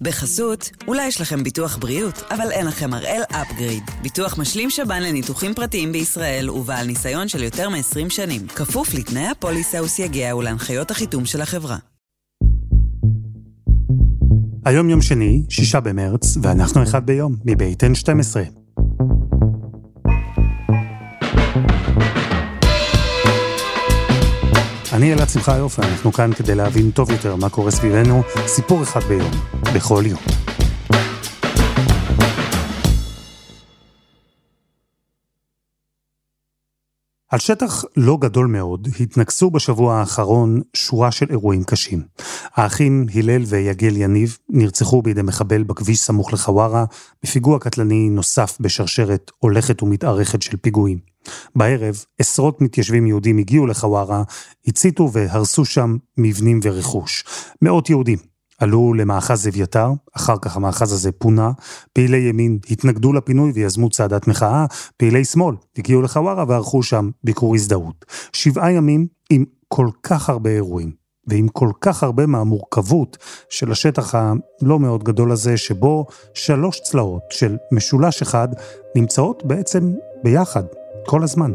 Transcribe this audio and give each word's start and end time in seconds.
בחסות, 0.00 0.70
אולי 0.88 1.06
יש 1.06 1.20
לכם 1.20 1.42
ביטוח 1.42 1.76
בריאות, 1.76 2.22
אבל 2.30 2.50
אין 2.50 2.66
לכם 2.66 2.94
הראל 2.94 3.22
אפגריד. 3.30 3.82
ביטוח 4.02 4.38
משלים 4.38 4.70
שב"ן 4.70 5.02
לניתוחים 5.02 5.54
פרטיים 5.54 5.92
בישראל 5.92 6.50
ובעל 6.50 6.86
ניסיון 6.86 7.28
של 7.28 7.42
יותר 7.42 7.68
מ-20 7.68 8.10
שנים. 8.10 8.46
כפוף 8.46 8.94
לתנאי 8.94 9.26
הפוליסה 9.26 9.82
וסייגיה 9.82 10.36
ולהנחיות 10.36 10.90
החיתום 10.90 11.26
של 11.26 11.40
החברה. 11.40 11.76
היום 14.64 14.90
יום 14.90 15.02
שני, 15.02 15.42
שישה 15.48 15.80
במרץ, 15.80 16.36
ואנחנו 16.42 16.82
אחד 16.82 17.06
ביום, 17.06 17.36
מבית 17.44 17.82
N12. 17.82 18.64
אני 24.92 25.12
אלעד 25.12 25.28
שמחה 25.28 25.56
יופי, 25.56 25.82
אנחנו 25.82 26.12
כאן 26.12 26.32
כדי 26.32 26.54
להבין 26.54 26.90
טוב 26.90 27.10
יותר 27.10 27.36
מה 27.36 27.48
קורה 27.48 27.70
סביבנו, 27.70 28.22
סיפור 28.46 28.82
אחד 28.82 29.00
ביום, 29.00 29.30
בכל 29.74 30.02
יום. 30.06 30.20
על 37.30 37.38
שטח 37.38 37.84
לא 37.96 38.18
גדול 38.20 38.46
מאוד 38.46 38.88
התנקסו 39.00 39.50
בשבוע 39.50 39.94
האחרון 39.94 40.60
שורה 40.76 41.10
של 41.10 41.26
אירועים 41.30 41.64
קשים. 41.64 42.02
האחים 42.54 43.06
הלל 43.14 43.42
ויגל 43.46 43.96
יניב 43.96 44.38
נרצחו 44.48 45.02
בידי 45.02 45.22
מחבל 45.22 45.62
בכביש 45.62 46.00
סמוך 46.00 46.32
לחווארה, 46.32 46.84
בפיגוע 47.22 47.58
קטלני 47.58 48.10
נוסף 48.10 48.56
בשרשרת 48.60 49.30
הולכת 49.38 49.82
ומתארכת 49.82 50.42
של 50.42 50.56
פיגועים. 50.56 50.98
בערב, 51.56 52.04
עשרות 52.18 52.60
מתיישבים 52.60 53.06
יהודים 53.06 53.38
הגיעו 53.38 53.66
לחווארה, 53.66 54.22
הציתו 54.66 55.12
והרסו 55.12 55.64
שם 55.64 55.96
מבנים 56.18 56.60
ורכוש. 56.62 57.24
מאות 57.62 57.90
יהודים 57.90 58.33
עלו 58.64 58.94
למאחז 58.94 59.48
אביתר, 59.48 59.88
אחר 60.16 60.34
כך 60.42 60.56
המאחז 60.56 60.92
הזה 60.92 61.12
פונה, 61.12 61.50
פעילי 61.92 62.18
ימין 62.18 62.58
התנגדו 62.70 63.12
לפינוי 63.12 63.52
ויזמו 63.54 63.90
צעדת 63.90 64.28
מחאה, 64.28 64.66
פעילי 64.96 65.24
שמאל 65.24 65.56
הגיעו 65.78 66.02
לחווארה 66.02 66.44
וערכו 66.48 66.82
שם 66.82 67.10
ביקור 67.24 67.54
הזדהות. 67.54 68.04
שבעה 68.32 68.72
ימים 68.72 69.06
עם 69.30 69.44
כל 69.68 69.88
כך 70.02 70.28
הרבה 70.28 70.50
אירועים, 70.50 70.92
ועם 71.26 71.48
כל 71.48 71.70
כך 71.80 72.02
הרבה 72.02 72.26
מהמורכבות 72.26 73.18
של 73.48 73.72
השטח 73.72 74.14
הלא 74.14 74.78
מאוד 74.78 75.04
גדול 75.04 75.32
הזה, 75.32 75.56
שבו 75.56 76.06
שלוש 76.34 76.80
צלעות 76.80 77.22
של 77.30 77.56
משולש 77.72 78.22
אחד 78.22 78.48
נמצאות 78.96 79.42
בעצם 79.46 79.92
ביחד, 80.22 80.64
כל 81.06 81.22
הזמן. 81.22 81.52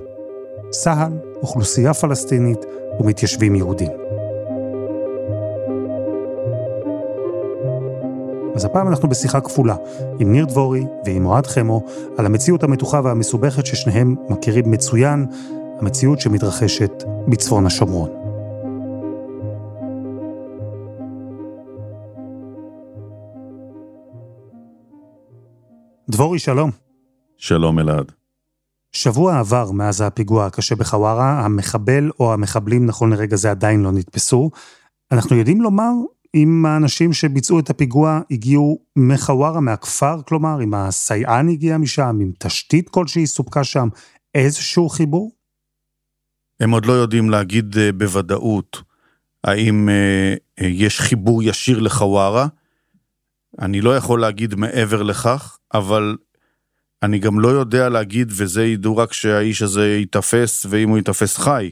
צה"ל, 0.69 1.13
אוכלוסייה 1.41 1.93
פלסטינית 1.93 2.59
ומתיישבים 2.99 3.55
יהודים. 3.55 4.18
אז 8.59 8.65
הפעם 8.65 8.87
אנחנו 8.87 9.09
בשיחה 9.09 9.41
כפולה, 9.41 9.75
עם 10.19 10.31
ניר 10.31 10.45
דבורי 10.45 10.85
ועם 11.05 11.25
אוהד 11.25 11.47
חמו, 11.47 11.85
על 12.17 12.25
המציאות 12.25 12.63
המתוחה 12.63 13.01
והמסובכת 13.03 13.65
ששניהם 13.65 14.15
מכירים 14.29 14.71
מצוין, 14.71 15.25
המציאות 15.79 16.19
שמתרחשת 16.19 17.03
בצפון 17.27 17.65
השומרון. 17.65 18.09
דבורי, 26.09 26.39
שלום. 26.39 26.71
שלום 27.37 27.79
אלעד. 27.79 28.11
שבוע 28.91 29.39
עבר 29.39 29.71
מאז 29.71 30.01
הפיגוע 30.01 30.45
הקשה 30.45 30.75
בחווארה, 30.75 31.45
המחבל 31.45 32.11
או 32.19 32.33
המחבלים 32.33 32.85
נכון 32.85 33.13
לרגע 33.13 33.35
זה 33.35 33.51
עדיין 33.51 33.83
לא 33.83 33.91
נתפסו. 33.91 34.49
אנחנו 35.11 35.35
יודעים 35.35 35.61
לומר 35.61 35.91
אם 36.35 36.65
האנשים 36.65 37.13
שביצעו 37.13 37.59
את 37.59 37.69
הפיגוע 37.69 38.21
הגיעו 38.31 38.79
מחווארה, 38.95 39.59
מהכפר, 39.59 40.21
כלומר, 40.27 40.63
אם 40.63 40.73
הסייען 40.73 41.49
הגיע 41.49 41.77
משם, 41.77 42.17
אם 42.21 42.31
תשתית 42.39 42.89
כלשהי 42.89 43.27
סופקה 43.27 43.63
שם, 43.63 43.87
איזשהו 44.35 44.89
חיבור? 44.89 45.31
הם 46.59 46.71
עוד 46.71 46.85
לא 46.85 46.93
יודעים 46.93 47.29
להגיד 47.29 47.77
אה, 47.77 47.91
בוודאות 47.91 48.83
האם 49.43 49.89
אה, 49.89 50.33
אה, 50.61 50.67
יש 50.67 50.99
חיבור 50.99 51.43
ישיר 51.43 51.79
לחווארה. 51.79 52.47
אני 53.59 53.81
לא 53.81 53.97
יכול 53.97 54.21
להגיד 54.21 54.55
מעבר 54.55 55.03
לכך, 55.03 55.57
אבל 55.73 56.17
אני 57.03 57.19
גם 57.19 57.39
לא 57.39 57.47
יודע 57.47 57.89
להגיד, 57.89 58.31
וזה 58.35 58.65
ידעו 58.65 58.97
רק 58.97 59.13
שהאיש 59.13 59.61
הזה 59.61 59.87
ייתפס, 59.87 60.65
ואם 60.69 60.89
הוא 60.89 60.97
ייתפס 60.97 61.37
חי. 61.37 61.71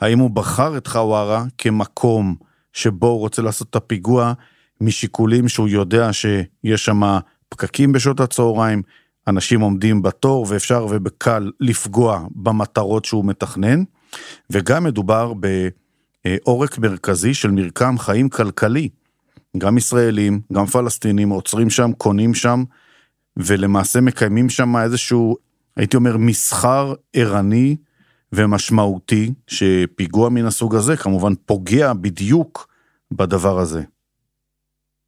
האם 0.00 0.18
הוא 0.18 0.30
בחר 0.30 0.76
את 0.76 0.86
חווארה 0.86 1.44
כמקום 1.58 2.36
שבו 2.74 3.06
הוא 3.06 3.18
רוצה 3.18 3.42
לעשות 3.42 3.70
את 3.70 3.76
הפיגוע 3.76 4.32
משיקולים 4.80 5.48
שהוא 5.48 5.68
יודע 5.68 6.12
שיש 6.12 6.84
שם 6.84 7.02
פקקים 7.48 7.92
בשעות 7.92 8.20
הצהריים, 8.20 8.82
אנשים 9.26 9.60
עומדים 9.60 10.02
בתור 10.02 10.46
ואפשר 10.48 10.86
ובקל 10.90 11.50
לפגוע 11.60 12.26
במטרות 12.30 13.04
שהוא 13.04 13.24
מתכנן, 13.24 13.82
וגם 14.50 14.84
מדובר 14.84 15.32
בעורק 16.24 16.78
מרכזי 16.78 17.34
של 17.34 17.50
מרקם 17.50 17.98
חיים 17.98 18.28
כלכלי. 18.28 18.88
גם 19.58 19.78
ישראלים, 19.78 20.40
גם 20.52 20.66
פלסטינים 20.66 21.30
עוצרים 21.30 21.70
שם, 21.70 21.90
קונים 21.98 22.34
שם, 22.34 22.64
ולמעשה 23.36 24.00
מקיימים 24.00 24.50
שם 24.50 24.76
איזשהו, 24.76 25.36
הייתי 25.76 25.96
אומר, 25.96 26.16
מסחר 26.16 26.94
ערני 27.12 27.76
ומשמעותי, 28.34 29.32
שפיגוע 29.46 30.28
מן 30.28 30.46
הסוג 30.46 30.74
הזה 30.74 30.96
כמובן 30.96 31.32
פוגע 31.46 31.92
בדיוק 31.92 32.68
בדבר 33.10 33.58
הזה. 33.58 33.82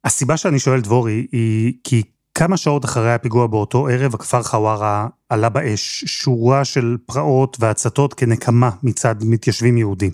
הסיבה 0.03 0.37
שאני 0.37 0.59
שואל 0.59 0.81
דבורי 0.81 1.27
היא 1.31 1.73
כי 1.83 2.03
כמה 2.35 2.57
שעות 2.57 2.85
אחרי 2.85 3.13
הפיגוע 3.13 3.47
באותו 3.47 3.87
ערב, 3.87 4.15
הכפר 4.15 4.43
חווארה 4.43 5.07
עלה 5.29 5.49
באש, 5.49 6.05
שורה 6.05 6.65
של 6.65 6.97
פרעות 7.05 7.57
והצתות 7.59 8.13
כנקמה 8.13 8.69
מצד 8.83 9.15
מתיישבים 9.21 9.77
יהודים. 9.77 10.11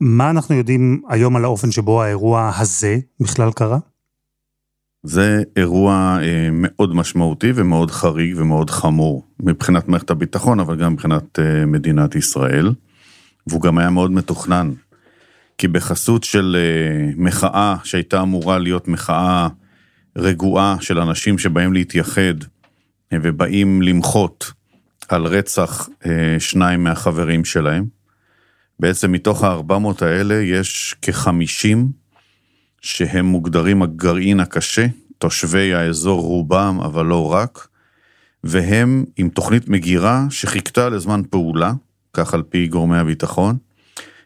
מה 0.00 0.30
אנחנו 0.30 0.54
יודעים 0.54 1.02
היום 1.08 1.36
על 1.36 1.44
האופן 1.44 1.70
שבו 1.70 2.02
האירוע 2.02 2.52
הזה 2.56 2.98
בכלל 3.20 3.52
קרה? 3.52 3.78
זה 5.02 5.42
אירוע 5.56 6.18
אה, 6.22 6.48
מאוד 6.52 6.94
משמעותי 6.94 7.52
ומאוד 7.54 7.90
חריג 7.90 8.34
ומאוד 8.36 8.70
חמור 8.70 9.26
מבחינת 9.40 9.88
מערכת 9.88 10.10
הביטחון, 10.10 10.60
אבל 10.60 10.76
גם 10.76 10.92
מבחינת 10.92 11.38
אה, 11.38 11.66
מדינת 11.66 12.14
ישראל. 12.14 12.72
והוא 13.46 13.62
גם 13.62 13.78
היה 13.78 13.90
מאוד 13.90 14.10
מתוכנן, 14.10 14.72
כי 15.58 15.68
בחסות 15.68 16.24
של 16.24 16.56
אה, 16.58 17.10
מחאה 17.16 17.76
שהייתה 17.84 18.22
אמורה 18.22 18.58
להיות 18.58 18.88
מחאה 18.88 19.48
רגועה 20.16 20.76
של 20.80 20.98
אנשים 20.98 21.38
שבאים 21.38 21.72
להתייחד 21.72 22.34
ובאים 23.14 23.82
למחות 23.82 24.52
על 25.08 25.26
רצח 25.26 25.88
שניים 26.38 26.84
מהחברים 26.84 27.44
שלהם, 27.44 27.84
בעצם 28.80 29.12
מתוך 29.12 29.44
ה-400 29.44 30.04
האלה 30.04 30.34
יש 30.34 30.94
כ-50 31.02 31.76
שהם 32.80 33.26
מוגדרים 33.26 33.82
הגרעין 33.82 34.40
הקשה, 34.40 34.86
תושבי 35.18 35.74
האזור 35.74 36.20
רובם, 36.20 36.80
אבל 36.84 37.06
לא 37.06 37.32
רק, 37.32 37.68
והם 38.44 39.04
עם 39.16 39.28
תוכנית 39.28 39.68
מגירה 39.68 40.26
שחיכתה 40.30 40.88
לזמן 40.88 41.22
פעולה, 41.30 41.72
כך 42.12 42.34
על 42.34 42.42
פי 42.42 42.66
גורמי 42.66 42.98
הביטחון. 42.98 43.56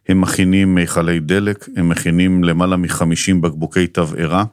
הם 0.09 0.21
מכינים 0.21 0.75
מיכלי 0.75 1.21
דלק, 1.21 1.69
הם 1.77 1.89
מכינים 1.89 2.45
למעלה 2.45 2.77
מ-50 2.77 3.35
בקבוקי 3.41 3.87
תבערה. 3.87 4.45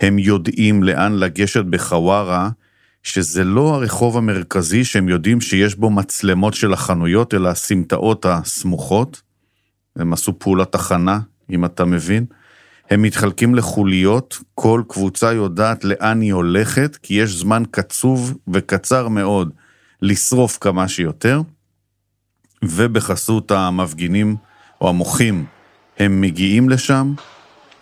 הם 0.00 0.18
יודעים 0.18 0.82
לאן 0.82 1.12
לגשת 1.12 1.64
בחווארה, 1.64 2.50
שזה 3.02 3.44
לא 3.44 3.74
הרחוב 3.74 4.16
המרכזי 4.16 4.84
שהם 4.84 5.08
יודעים 5.08 5.40
שיש 5.40 5.74
בו 5.74 5.90
מצלמות 5.90 6.54
של 6.54 6.72
החנויות, 6.72 7.34
אלא 7.34 7.48
הסמטאות 7.48 8.26
הסמוכות. 8.26 9.22
הם 9.96 10.12
עשו 10.12 10.38
פעולת 10.38 10.74
הכנה, 10.74 11.20
אם 11.50 11.64
אתה 11.64 11.84
מבין. 11.84 12.26
הם 12.90 13.02
מתחלקים 13.02 13.54
לחוליות, 13.54 14.38
כל 14.54 14.82
קבוצה 14.88 15.32
יודעת 15.32 15.84
לאן 15.84 16.20
היא 16.20 16.32
הולכת, 16.32 16.96
כי 17.02 17.14
יש 17.14 17.30
זמן 17.30 17.62
קצוב 17.70 18.34
וקצר 18.48 19.08
מאוד 19.08 19.50
לשרוף 20.02 20.58
כמה 20.60 20.88
שיותר, 20.88 21.40
ובחסות 22.64 23.50
המפגינים 23.50 24.36
או 24.80 24.88
המוחים, 24.88 25.44
הם 25.98 26.20
מגיעים 26.20 26.68
לשם, 26.68 27.14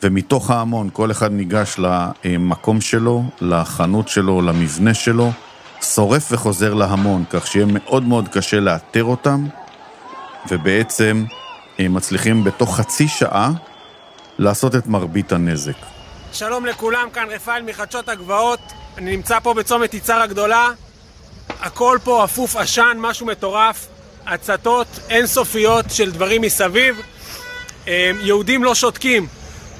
ומתוך 0.02 0.50
ההמון 0.50 0.88
כל 0.92 1.10
אחד 1.10 1.32
ניגש 1.32 1.76
למקום 2.24 2.80
שלו, 2.80 3.24
לחנות 3.40 4.08
שלו, 4.08 4.42
למבנה 4.42 4.94
שלו, 4.94 5.30
שורף 5.82 6.32
וחוזר 6.32 6.74
להמון, 6.74 7.24
כך 7.30 7.46
שיהיה 7.46 7.66
מאוד 7.68 8.02
מאוד 8.02 8.28
קשה 8.28 8.60
לאתר 8.60 9.04
אותם, 9.04 9.46
ובעצם 10.50 11.24
הם 11.78 11.94
מצליחים 11.94 12.44
בתוך 12.44 12.76
חצי 12.76 13.08
שעה 13.08 13.52
לעשות 14.38 14.74
את 14.74 14.86
מרבית 14.86 15.32
הנזק. 15.32 15.76
שלום 16.32 16.66
לכולם, 16.66 17.08
כאן 17.12 17.26
רפאל 17.30 17.62
מחדשות 17.62 18.08
הגבעות. 18.08 18.60
אני 18.98 19.16
נמצא 19.16 19.40
פה 19.40 19.54
בצומת 19.54 19.94
יצהר 19.94 20.20
הגדולה. 20.20 20.70
הכל 21.60 21.98
פה 22.04 22.24
אפוף 22.24 22.56
עשן, 22.56 22.96
משהו 23.00 23.26
מטורף. 23.26 23.86
הצתות 24.26 24.86
אינסופיות 25.10 25.84
של 25.90 26.10
דברים 26.12 26.42
מסביב. 26.42 27.00
אמ, 27.86 27.92
יהודים 28.20 28.64
לא 28.64 28.74
שותקים. 28.74 29.26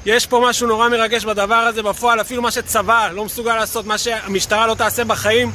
יש 0.05 0.25
פה 0.25 0.45
משהו 0.49 0.67
נורא 0.67 0.89
מרגש 0.89 1.25
בדבר 1.25 1.55
הזה, 1.55 1.83
בפועל 1.83 2.21
אפילו 2.21 2.41
מה 2.41 2.51
שצבא 2.51 3.09
לא 3.11 3.25
מסוגל 3.25 3.55
לעשות, 3.55 3.85
מה 3.85 3.97
שהמשטרה 3.97 4.67
לא 4.67 4.73
תעשה 4.73 5.03
בחיים. 5.03 5.51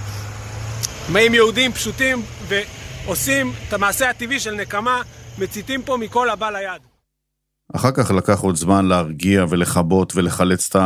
באים 1.13 1.35
יהודים 1.35 1.73
פשוטים 1.73 2.23
ועושים 2.49 3.53
את 3.69 3.73
המעשה 3.73 4.11
הטבעי 4.11 4.41
של 4.41 4.55
נקמה, 4.55 5.03
מציתים 5.39 5.83
פה 5.83 5.97
מכל 5.97 6.31
הבא 6.31 6.51
ליד. 6.51 6.92
אחר 7.73 7.91
כך 7.91 8.11
לקח 8.11 8.41
עוד 8.41 8.57
זמן 8.57 8.87
להרגיע 8.87 9.45
ולכבות 9.49 10.17
ולחלץ 10.17 10.77
את 10.77 10.83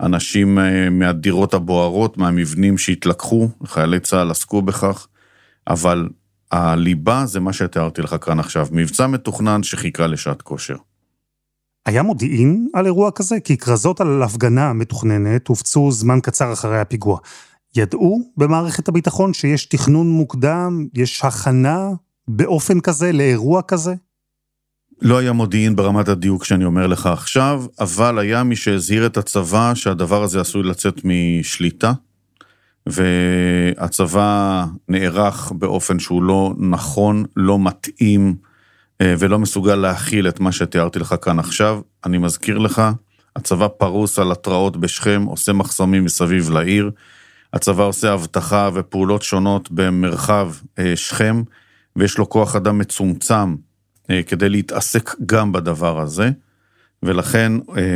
האנשים 0.00 0.58
אה, 0.58 0.90
מהדירות 0.90 1.54
הבוערות, 1.54 2.18
מהמבנים 2.18 2.78
שהתלקחו, 2.78 3.48
חיילי 3.66 4.00
צה"ל 4.00 4.30
עסקו 4.30 4.62
בכך, 4.62 5.06
אבל 5.68 6.08
הליבה 6.52 7.26
זה 7.26 7.40
מה 7.40 7.52
שתיארתי 7.52 8.02
לך 8.02 8.16
כאן 8.20 8.40
עכשיו, 8.40 8.66
מבצע 8.72 9.06
מתוכנן 9.06 9.62
שחיכה 9.62 10.06
לשעת 10.06 10.42
כושר. 10.42 10.76
היה 11.86 12.02
מודיעין 12.02 12.68
על 12.74 12.86
אירוע 12.86 13.10
כזה? 13.10 13.40
כי 13.40 13.56
כרזות 13.56 14.00
על 14.00 14.22
הפגנה 14.22 14.72
מתוכננת 14.72 15.48
הופצו 15.48 15.90
זמן 15.92 16.20
קצר 16.20 16.52
אחרי 16.52 16.80
הפיגוע. 16.80 17.18
ידעו 17.76 18.30
במערכת 18.36 18.88
הביטחון 18.88 19.34
שיש 19.34 19.66
תכנון 19.66 20.10
מוקדם, 20.10 20.86
יש 20.94 21.24
הכנה 21.24 21.88
באופן 22.28 22.80
כזה 22.80 23.12
לאירוע 23.12 23.62
כזה? 23.62 23.94
לא 25.04 25.18
היה 25.18 25.32
מודיעין 25.32 25.76
ברמת 25.76 26.08
הדיוק 26.08 26.44
שאני 26.44 26.64
אומר 26.64 26.86
לך 26.86 27.06
עכשיו, 27.06 27.64
אבל 27.80 28.18
היה 28.18 28.42
מי 28.42 28.56
שהזהיר 28.56 29.06
את 29.06 29.16
הצבא 29.16 29.74
שהדבר 29.74 30.22
הזה 30.22 30.40
עשוי 30.40 30.62
לצאת 30.62 31.00
משליטה, 31.04 31.92
והצבא 32.86 34.64
נערך 34.88 35.52
באופן 35.54 35.98
שהוא 35.98 36.22
לא 36.22 36.54
נכון, 36.58 37.24
לא 37.36 37.58
מתאים, 37.58 38.34
אה, 39.00 39.14
ולא 39.18 39.38
מסוגל 39.38 39.74
להכיל 39.74 40.28
את 40.28 40.40
מה 40.40 40.52
שתיארתי 40.52 40.98
לך 40.98 41.14
כאן 41.22 41.38
עכשיו. 41.38 41.80
אני 42.04 42.18
מזכיר 42.18 42.58
לך, 42.58 42.82
הצבא 43.36 43.68
פרוס 43.68 44.18
על 44.18 44.32
התרעות 44.32 44.76
בשכם, 44.76 45.24
עושה 45.26 45.52
מחסומים 45.52 46.04
מסביב 46.04 46.50
לעיר, 46.50 46.90
הצבא 47.52 47.82
עושה 47.82 48.14
אבטחה 48.14 48.70
ופעולות 48.74 49.22
שונות 49.22 49.70
במרחב 49.70 50.52
אה, 50.78 50.96
שכם, 50.96 51.42
ויש 51.96 52.18
לו 52.18 52.28
כוח 52.28 52.56
אדם 52.56 52.78
מצומצם 52.78 53.54
כדי 54.26 54.48
להתעסק 54.48 55.10
גם 55.26 55.52
בדבר 55.52 56.00
הזה, 56.00 56.30
ולכן 57.02 57.52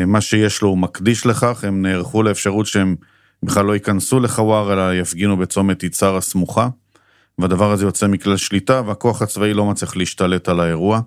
מה 0.06 0.20
שיש 0.20 0.62
לו 0.62 0.68
הוא 0.68 0.78
מקדיש 0.78 1.26
לכך, 1.26 1.64
הם 1.64 1.82
נערכו 1.82 2.22
לאפשרות 2.22 2.66
שהם 2.66 2.96
בכלל 3.42 3.64
לא 3.64 3.72
ייכנסו 3.72 4.20
לחוואר, 4.20 4.72
אלא 4.72 4.94
יפגינו 4.94 5.36
בצומת 5.36 5.82
יצהר 5.82 6.16
הסמוכה. 6.16 6.68
והדבר 7.38 7.72
הזה 7.72 7.84
יוצא 7.84 8.06
מכלל 8.06 8.36
שליטה, 8.36 8.82
והכוח 8.86 9.22
הצבאי 9.22 9.54
לא 9.54 9.66
מצליח 9.66 9.96
להשתלט 9.96 10.48
על 10.48 10.60
האירוע, 10.60 11.00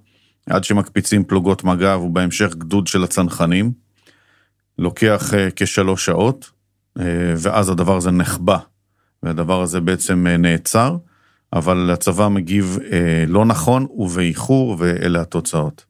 עד 0.50 0.64
שמקפיצים 0.64 1.24
פלוגות 1.24 1.64
מג"ב 1.64 2.02
ובהמשך 2.02 2.56
גדוד 2.56 2.88
של 2.88 3.04
הצנחנים. 3.04 3.72
לוקח 4.78 5.34
uh, 5.34 5.36
כשלוש 5.56 6.06
שעות, 6.06 6.50
ואז 7.38 7.70
הדבר 7.70 7.98
הזה 7.98 8.12
נחבא, 8.12 8.58
והדבר 9.24 9.62
הזה 9.62 9.80
בעצם 9.80 10.28
נעצר, 10.28 10.98
אבל 11.54 11.92
הצבא 11.94 12.28
מגיב 12.28 12.78
uh, 12.81 12.92
לא 13.28 13.46
נכון 13.46 13.88
ובאיחור, 13.90 14.75
ואלה 14.80 15.22
התוצאות. 15.22 15.86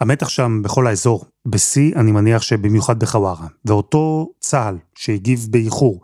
המתח 0.00 0.28
שם 0.28 0.62
בכל 0.62 0.86
האזור, 0.86 1.24
בשיא, 1.48 1.96
אני 1.96 2.12
מניח 2.12 2.42
שבמיוחד 2.42 2.98
בחווארה, 2.98 3.46
ואותו 3.64 4.32
צה"ל 4.40 4.78
שהגיב 4.94 5.46
באיחור, 5.50 6.00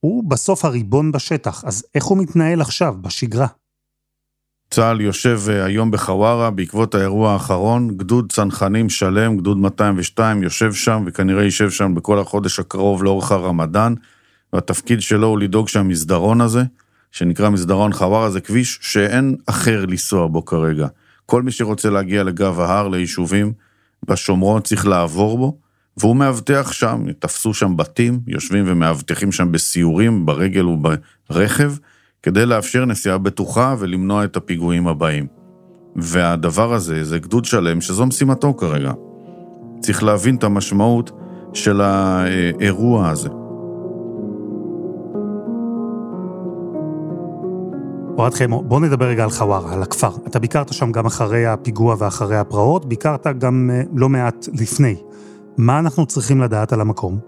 הוא 0.00 0.30
בסוף 0.30 0.64
הריבון 0.64 1.12
בשטח, 1.12 1.64
אז 1.64 1.84
איך 1.94 2.04
הוא 2.04 2.18
מתנהל 2.18 2.60
עכשיו, 2.60 2.94
בשגרה? 3.00 3.46
צה"ל 4.70 5.00
יושב 5.00 5.40
אה, 5.48 5.64
היום 5.64 5.90
בחווארה 5.90 6.50
בעקבות 6.50 6.94
האירוע 6.94 7.32
האחרון, 7.32 7.96
גדוד 7.96 8.32
צנחנים 8.32 8.88
שלם, 8.88 9.36
גדוד 9.36 9.58
202, 9.58 10.42
יושב 10.42 10.72
שם 10.72 11.02
וכנראה 11.06 11.42
יישב 11.42 11.70
שם 11.70 11.94
בכל 11.94 12.18
החודש 12.18 12.60
הקרוב 12.60 13.04
לאורך 13.04 13.32
הרמדאן, 13.32 13.94
והתפקיד 14.52 15.00
שלו 15.00 15.26
הוא 15.26 15.38
לדאוג 15.38 15.68
שהמסדרון 15.68 16.40
הזה, 16.40 16.62
שנקרא 17.12 17.50
מסדרון 17.50 17.92
חווארה, 17.92 18.30
זה 18.30 18.40
כביש 18.40 18.78
שאין 18.82 19.36
אחר 19.46 19.86
לנסוע 19.86 20.26
בו 20.26 20.44
כרגע. 20.44 20.86
כל 21.26 21.42
מי 21.42 21.50
שרוצה 21.50 21.90
להגיע 21.90 22.24
לגב 22.24 22.60
ההר, 22.60 22.88
ליישובים 22.88 23.52
בשומרון, 24.08 24.62
צריך 24.62 24.86
לעבור 24.86 25.38
בו, 25.38 25.58
והוא 25.96 26.16
מאבטח 26.16 26.72
שם, 26.72 27.04
תפסו 27.18 27.54
שם 27.54 27.76
בתים, 27.76 28.20
יושבים 28.26 28.64
ומאבטחים 28.66 29.32
שם 29.32 29.52
בסיורים, 29.52 30.26
ברגל 30.26 30.66
וברכב, 30.66 31.72
כדי 32.22 32.46
לאפשר 32.46 32.84
נסיעה 32.84 33.18
בטוחה 33.18 33.74
ולמנוע 33.78 34.24
את 34.24 34.36
הפיגועים 34.36 34.88
הבאים. 34.88 35.26
והדבר 35.96 36.72
הזה, 36.72 37.04
זה 37.04 37.18
גדוד 37.18 37.44
שלם 37.44 37.80
שזו 37.80 38.06
משימתו 38.06 38.54
כרגע. 38.54 38.92
צריך 39.80 40.02
להבין 40.02 40.36
את 40.36 40.44
המשמעות 40.44 41.10
של 41.54 41.80
האירוע 41.80 43.08
הזה. 43.08 43.28
אוהד 48.18 48.34
חמו, 48.34 48.62
בוא 48.62 48.80
נדבר 48.80 49.06
רגע 49.06 49.24
על 49.24 49.30
חווארה, 49.30 49.72
על 49.72 49.82
הכפר. 49.82 50.10
אתה 50.26 50.38
ביקרת 50.38 50.72
שם 50.72 50.92
גם 50.92 51.06
אחרי 51.06 51.46
הפיגוע 51.46 51.96
ואחרי 51.98 52.36
הפרעות, 52.36 52.88
ביקרת 52.88 53.26
גם 53.38 53.70
אה, 53.72 53.82
לא 53.94 54.08
מעט 54.08 54.48
לפני. 54.52 54.96
מה 55.56 55.78
אנחנו 55.78 56.06
צריכים 56.06 56.40
לדעת 56.40 56.72
על 56.72 56.80
המקום? 56.80 57.18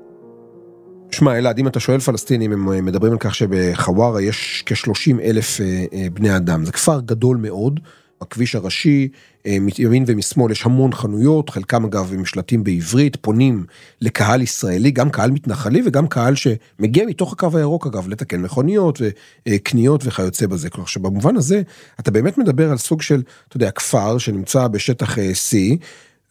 שמע, 1.10 1.38
אלעד, 1.38 1.58
אם 1.58 1.66
אתה 1.68 1.80
שואל 1.80 1.98
פלסטינים, 1.98 2.52
הם 2.52 2.72
אה, 2.72 2.80
מדברים 2.80 3.12
על 3.12 3.18
כך 3.18 3.34
שבחווארה 3.34 4.22
יש 4.22 4.62
כ-30 4.66 5.20
אלף 5.22 5.60
אה, 5.60 6.06
בני 6.12 6.36
אדם. 6.36 6.64
זה 6.64 6.72
כפר 6.72 7.00
גדול 7.00 7.36
מאוד, 7.36 7.80
הכביש 8.20 8.54
הראשי, 8.54 9.08
מימין 9.46 10.04
ומשמאל 10.06 10.52
יש 10.52 10.66
המון 10.66 10.92
חנויות, 10.92 11.50
חלקם 11.50 11.84
אגב 11.84 12.12
עם 12.14 12.24
שלטים 12.24 12.64
בעברית, 12.64 13.16
פונים 13.16 13.64
לקהל 14.00 14.42
ישראלי, 14.42 14.90
גם 14.90 15.10
קהל 15.10 15.30
מתנחלי 15.30 15.82
וגם 15.86 16.08
קהל 16.08 16.34
שמגיע 16.34 17.06
מתוך 17.06 17.32
הקו 17.32 17.48
הירוק 17.54 17.86
אגב, 17.86 18.08
לתקן 18.08 18.40
מכוניות 18.40 19.00
וקניות 19.48 20.02
וכיוצא 20.04 20.46
בזה. 20.46 20.70
כלומר 20.70 20.86
שבמובן 20.86 21.36
הזה, 21.36 21.62
אתה 22.00 22.10
באמת 22.10 22.38
מדבר 22.38 22.70
על 22.70 22.78
סוג 22.78 23.02
של, 23.02 23.22
אתה 23.48 23.56
יודע, 23.56 23.70
כפר 23.70 24.18
שנמצא 24.18 24.68
בשטח 24.68 25.18
C, 25.18 25.56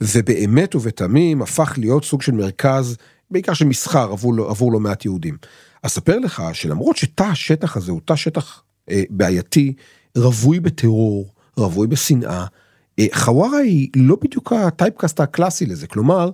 ובאמת 0.01 0.75
ובתמים 0.75 1.41
הפך 1.41 1.73
להיות 1.77 2.05
סוג 2.05 2.21
של 2.21 2.31
מרכז, 2.31 2.97
בעיקר 3.31 3.53
של 3.53 3.65
מסחר 3.65 4.11
עבור, 4.11 4.49
עבור 4.49 4.71
לא 4.71 4.79
מעט 4.79 5.05
יהודים. 5.05 5.37
אספר 5.81 6.19
לך 6.19 6.43
שלמרות 6.53 6.97
שתא 6.97 7.23
השטח 7.23 7.77
הזה 7.77 7.91
הוא 7.91 8.01
תא 8.05 8.15
שטח 8.15 8.63
אה, 8.89 9.03
בעייתי, 9.09 9.73
רווי 10.17 10.59
בטרור, 10.59 11.29
רווי 11.57 11.87
בשנאה, 11.87 12.45
אה, 12.99 13.05
חווארה 13.13 13.57
היא 13.57 13.89
לא 13.95 14.17
בדיוק 14.21 14.53
הטייפקאסט 14.53 15.19
הקלאסי 15.19 15.65
לזה, 15.65 15.87
כלומר, 15.87 16.29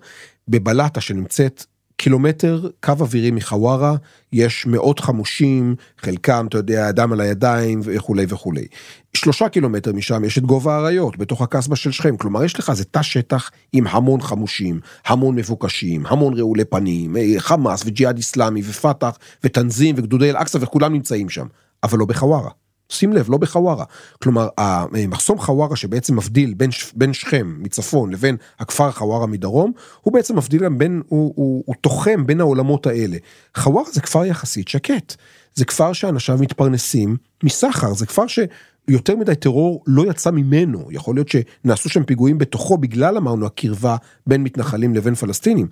בבלטה 0.47 1.01
שנמצאת 1.01 1.65
קילומטר 1.97 2.69
קו 2.83 2.91
אווירי 2.99 3.31
מחווארה, 3.31 3.95
יש 4.33 4.65
מאות 4.65 4.99
חמושים, 4.99 5.75
חלקם, 5.97 6.45
אתה 6.49 6.57
יודע, 6.57 6.89
אדם 6.89 7.13
על 7.13 7.21
הידיים 7.21 7.79
וכולי 7.83 8.25
וכולי. 8.29 8.67
שלושה 9.13 9.49
קילומטר 9.49 9.93
משם 9.93 10.23
יש 10.23 10.37
את 10.37 10.43
גובה 10.43 10.75
האריות, 10.75 11.17
בתוך 11.17 11.41
הקסבה 11.41 11.75
של 11.75 11.91
שכם. 11.91 12.17
כלומר, 12.17 12.43
יש 12.43 12.59
לך 12.59 12.69
איזה 12.69 12.83
תא 12.83 13.01
שטח 13.01 13.51
עם 13.73 13.87
המון 13.87 14.21
חמושים, 14.21 14.79
המון 15.05 15.35
מבוקשים, 15.35 16.05
המון 16.05 16.33
רעולי 16.33 16.65
פנים, 16.65 17.17
אה, 17.17 17.23
חמאס 17.37 17.83
וג'יהאד 17.85 18.17
איסלאמי 18.17 18.61
ופת"ח 18.65 19.17
ותנזים 19.43 19.95
וגדודי 19.97 20.29
אל-אקצא 20.29 20.57
וכולם 20.61 20.93
נמצאים 20.93 21.29
שם, 21.29 21.47
אבל 21.83 21.99
לא 21.99 22.05
בחווארה. 22.05 22.49
שים 22.93 23.13
לב, 23.13 23.29
לא 23.29 23.37
בחווארה. 23.37 23.85
כלומר, 24.23 24.47
המחסום 24.57 25.39
חווארה 25.39 25.75
שבעצם 25.75 26.15
מבדיל 26.15 26.53
בין, 26.53 26.69
בין 26.95 27.13
שכם 27.13 27.55
מצפון 27.59 28.11
לבין 28.11 28.37
הכפר 28.59 28.91
חווארה 28.91 29.27
מדרום, 29.27 29.71
הוא 30.01 30.13
בעצם 30.13 30.37
מבדיל 30.37 30.69
בין, 30.69 31.01
הוא, 31.07 31.33
הוא, 31.35 31.63
הוא 31.65 31.75
תוחם 31.81 32.25
בין 32.25 32.41
העולמות 32.41 32.87
האלה. 32.87 33.17
חווארה 33.57 33.91
זה 33.91 34.01
כפר 34.01 34.25
יחסית 34.25 34.67
שקט. 34.67 35.15
זה 35.55 35.65
כפר 35.65 35.93
שאנשיו 35.93 36.37
מתפרנסים 36.41 37.17
מסחר, 37.43 37.93
זה 37.93 38.05
כפר 38.05 38.23
שיותר 38.27 39.15
מדי 39.15 39.35
טרור 39.35 39.83
לא 39.87 40.09
יצא 40.09 40.31
ממנו, 40.31 40.87
יכול 40.91 41.15
להיות 41.15 41.27
שנעשו 41.29 41.89
שם 41.89 42.03
פיגועים 42.03 42.37
בתוכו 42.37 42.77
בגלל 42.77 43.17
אמרנו 43.17 43.45
הקרבה 43.45 43.95
בין 44.27 44.43
מתנחלים 44.43 44.95
לבין 44.95 45.15
פלסטינים. 45.15 45.67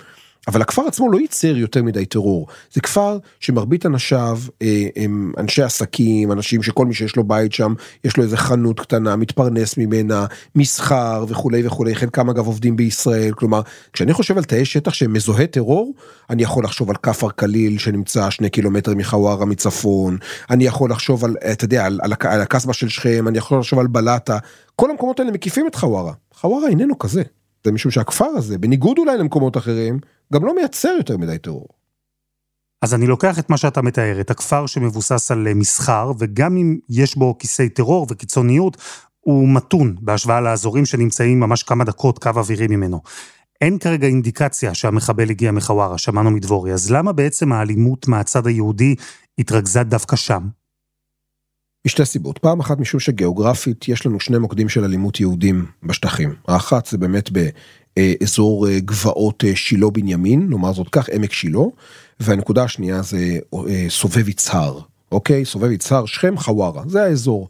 אבל 0.47 0.61
הכפר 0.61 0.81
עצמו 0.87 1.11
לא 1.11 1.17
ייצר 1.17 1.57
יותר 1.57 1.83
מדי 1.83 2.05
טרור. 2.05 2.47
זה 2.73 2.81
כפר 2.81 3.17
שמרבית 3.39 3.85
אנשיו 3.85 4.39
אה, 4.61 4.87
הם 4.95 5.31
אנשי 5.37 5.63
עסקים, 5.63 6.31
אנשים 6.31 6.63
שכל 6.63 6.85
מי 6.85 6.93
שיש 6.93 7.15
לו 7.15 7.23
בית 7.23 7.53
שם, 7.53 7.73
יש 8.03 8.17
לו 8.17 8.23
איזה 8.23 8.37
חנות 8.37 8.79
קטנה, 8.79 9.15
מתפרנס 9.15 9.77
ממנה, 9.77 10.25
מסחר 10.55 11.25
וכולי 11.27 11.67
וכולי, 11.67 11.95
חלקם 11.95 12.29
אגב 12.29 12.47
עובדים 12.47 12.75
בישראל. 12.75 13.33
כלומר, 13.33 13.61
כשאני 13.93 14.13
חושב 14.13 14.37
על 14.37 14.43
תאי 14.43 14.65
שטח 14.65 14.93
שהם 14.93 15.13
מזוהה 15.13 15.47
טרור, 15.47 15.93
אני 16.29 16.43
יכול 16.43 16.63
לחשוב 16.63 16.89
על 16.89 16.95
כפר 16.95 17.29
קליל 17.29 17.77
שנמצא 17.77 18.29
שני 18.29 18.49
קילומטר 18.49 18.93
מחווארה 18.95 19.45
מצפון, 19.45 20.17
אני 20.49 20.65
יכול 20.65 20.91
לחשוב 20.91 21.25
על, 21.25 21.35
אתה 21.51 21.65
יודע, 21.65 21.85
על, 21.85 21.99
על, 22.03 22.13
על 22.19 22.41
הקסבה 22.41 22.73
של 22.73 22.89
שכם, 22.89 23.27
אני 23.27 23.37
יכול 23.37 23.59
לחשוב 23.59 23.79
על 23.79 23.87
בלטה, 23.87 24.37
כל 24.75 24.91
המקומות 24.91 25.19
האלה 25.19 25.31
מקיפים 25.31 25.67
את 25.67 25.75
חווארה. 25.75 26.13
חווארה 26.33 26.67
איננו 26.67 26.99
כזה. 26.99 27.21
זה 27.65 27.71
משום 27.71 27.91
שהכפר 27.91 28.25
הזה, 28.25 28.57
בניגוד 28.57 28.97
אולי 28.97 29.17
למקומות 29.17 29.57
אחרים, 29.57 29.99
גם 30.33 30.45
לא 30.45 30.55
מייצר 30.55 30.93
יותר 30.97 31.17
מדי 31.17 31.37
טרור. 31.37 31.67
אז 32.81 32.93
אני 32.93 33.07
לוקח 33.07 33.39
את 33.39 33.49
מה 33.49 33.57
שאתה 33.57 33.81
מתאר, 33.81 34.21
את 34.21 34.31
הכפר 34.31 34.65
שמבוסס 34.65 35.31
על 35.31 35.47
אה, 35.47 35.53
מסחר, 35.53 36.11
וגם 36.19 36.57
אם 36.57 36.77
יש 36.89 37.17
בו 37.17 37.37
כיסי 37.37 37.69
טרור 37.69 38.07
וקיצוניות, 38.09 38.77
הוא 39.19 39.49
מתון 39.49 39.95
בהשוואה 40.01 40.41
לאזורים 40.41 40.85
שנמצאים 40.85 41.39
ממש 41.39 41.63
כמה 41.63 41.83
דקות 41.83 42.19
קו 42.19 42.29
אווירי 42.29 42.67
ממנו. 42.67 43.01
אין 43.61 43.77
כרגע 43.77 44.07
אינדיקציה 44.07 44.73
שהמחבל 44.73 45.29
הגיע 45.29 45.51
מחווארה, 45.51 45.97
שמענו 45.97 46.31
מדבורי, 46.31 46.73
אז 46.73 46.91
למה 46.91 47.11
בעצם 47.11 47.51
האלימות 47.51 48.07
מהצד 48.07 48.47
היהודי 48.47 48.95
התרכזה 49.39 49.83
דווקא 49.83 50.15
שם? 50.15 50.47
משתי 51.85 52.05
סיבות. 52.05 52.37
פעם 52.37 52.59
אחת 52.59 52.79
משום 52.79 52.99
שגיאוגרפית 52.99 53.87
יש 53.87 54.05
לנו 54.05 54.19
שני 54.19 54.37
מוקדים 54.37 54.69
של 54.69 54.83
אלימות 54.83 55.19
יהודים 55.19 55.65
בשטחים. 55.83 56.35
האחת 56.47 56.85
זה 56.85 56.97
באמת 56.97 57.29
באזור 57.31 58.67
אה, 58.67 58.79
גבעות 58.79 59.43
אה, 59.43 59.55
שילה 59.55 59.89
בנימין, 59.89 60.49
נאמר 60.49 60.73
זאת 60.73 60.87
כך, 60.91 61.09
עמק 61.09 61.33
שילה, 61.33 61.59
והנקודה 62.19 62.63
השנייה 62.63 63.01
זה 63.01 63.39
אה, 63.53 63.85
סובב 63.89 64.29
יצהר, 64.29 64.79
אוקיי? 65.11 65.45
סובב 65.45 65.71
יצהר, 65.71 66.05
שכם, 66.05 66.37
חווארה, 66.37 66.83
זה 66.87 67.03
האזור. 67.03 67.47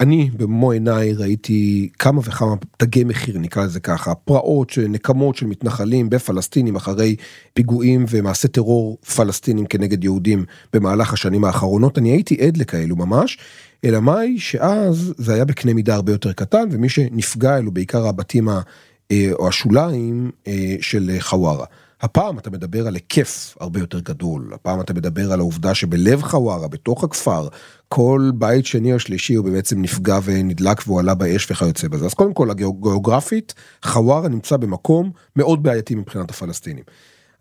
אני 0.00 0.30
במו 0.36 0.70
עיניי 0.70 1.12
ראיתי 1.14 1.88
כמה 1.98 2.20
וכמה 2.24 2.54
תגי 2.76 3.04
מחיר 3.04 3.38
נקרא 3.38 3.64
לזה 3.64 3.80
ככה 3.80 4.14
פרעות 4.14 4.72
נקמות 4.88 5.36
של 5.36 5.46
מתנחלים 5.46 6.10
בפלסטינים 6.10 6.76
אחרי 6.76 7.16
פיגועים 7.54 8.04
ומעשי 8.08 8.48
טרור 8.48 8.98
פלסטינים 9.16 9.66
כנגד 9.66 10.04
יהודים 10.04 10.44
במהלך 10.72 11.12
השנים 11.12 11.44
האחרונות 11.44 11.98
אני 11.98 12.10
הייתי 12.10 12.34
עד 12.46 12.56
לכאלו 12.56 12.96
ממש 12.96 13.38
אלא 13.84 14.00
מאי 14.00 14.38
שאז 14.38 15.14
זה 15.18 15.34
היה 15.34 15.44
בקנה 15.44 15.74
מידה 15.74 15.94
הרבה 15.94 16.12
יותר 16.12 16.32
קטן 16.32 16.68
ומי 16.70 16.88
שנפגע 16.88 17.58
אלו 17.58 17.70
בעיקר 17.70 18.06
הבתים 18.06 18.48
אה, 18.48 19.30
או 19.32 19.48
השוליים 19.48 20.30
אה, 20.46 20.76
של 20.80 21.10
חווארה. 21.20 21.66
הפעם 22.00 22.38
אתה 22.38 22.50
מדבר 22.50 22.86
על 22.86 22.94
היקף 22.94 23.56
הרבה 23.60 23.80
יותר 23.80 24.00
גדול, 24.00 24.50
הפעם 24.54 24.80
אתה 24.80 24.94
מדבר 24.94 25.32
על 25.32 25.40
העובדה 25.40 25.74
שבלב 25.74 26.22
חווארה, 26.22 26.68
בתוך 26.68 27.04
הכפר, 27.04 27.48
כל 27.88 28.30
בית 28.34 28.66
שני 28.66 28.92
או 28.92 28.98
שלישי 28.98 29.34
הוא 29.34 29.50
בעצם 29.50 29.82
נפגע 29.82 30.18
ונדלק 30.24 30.82
והוא 30.86 31.00
עלה 31.00 31.14
באש 31.14 31.50
וכיוצא 31.50 31.88
בזה. 31.88 32.06
אז 32.06 32.14
קודם 32.14 32.34
כל 32.34 32.50
הגיאוגרפית, 32.50 33.54
חווארה 33.84 34.28
נמצא 34.28 34.56
במקום 34.56 35.10
מאוד 35.36 35.62
בעייתי 35.62 35.94
מבחינת 35.94 36.30
הפלסטינים. 36.30 36.84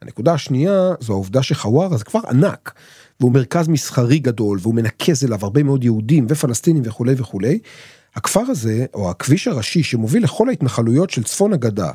הנקודה 0.01 0.33
השנייה 0.33 0.93
זו 0.99 1.13
העובדה 1.13 1.43
שחווארה 1.43 1.97
זה 1.97 2.03
כבר 2.03 2.19
ענק, 2.29 2.73
והוא 3.19 3.31
מרכז 3.31 3.67
מסחרי 3.67 4.19
גדול, 4.19 4.59
והוא 4.61 4.75
מנקז 4.75 5.25
אליו 5.25 5.39
הרבה 5.41 5.63
מאוד 5.63 5.83
יהודים 5.83 6.25
ופלסטינים 6.29 6.83
וכולי 6.85 7.13
וכולי. 7.17 7.59
הכפר 8.15 8.41
הזה, 8.41 8.85
או 8.93 9.09
הכביש 9.09 9.47
הראשי 9.47 9.83
שמוביל 9.83 10.23
לכל 10.23 10.49
ההתנחלויות 10.49 11.09
של 11.09 11.23
צפון 11.23 11.53
הגדה, 11.53 11.91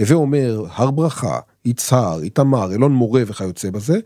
הווה 0.00 0.16
אומר, 0.16 0.64
הר 0.70 0.90
ברכה, 0.90 1.38
יצהר, 1.64 2.22
איתמר, 2.22 2.74
אלון 2.74 2.92
מורה 2.92 3.22
וכיוצא 3.26 3.70
בזה, 3.70 3.98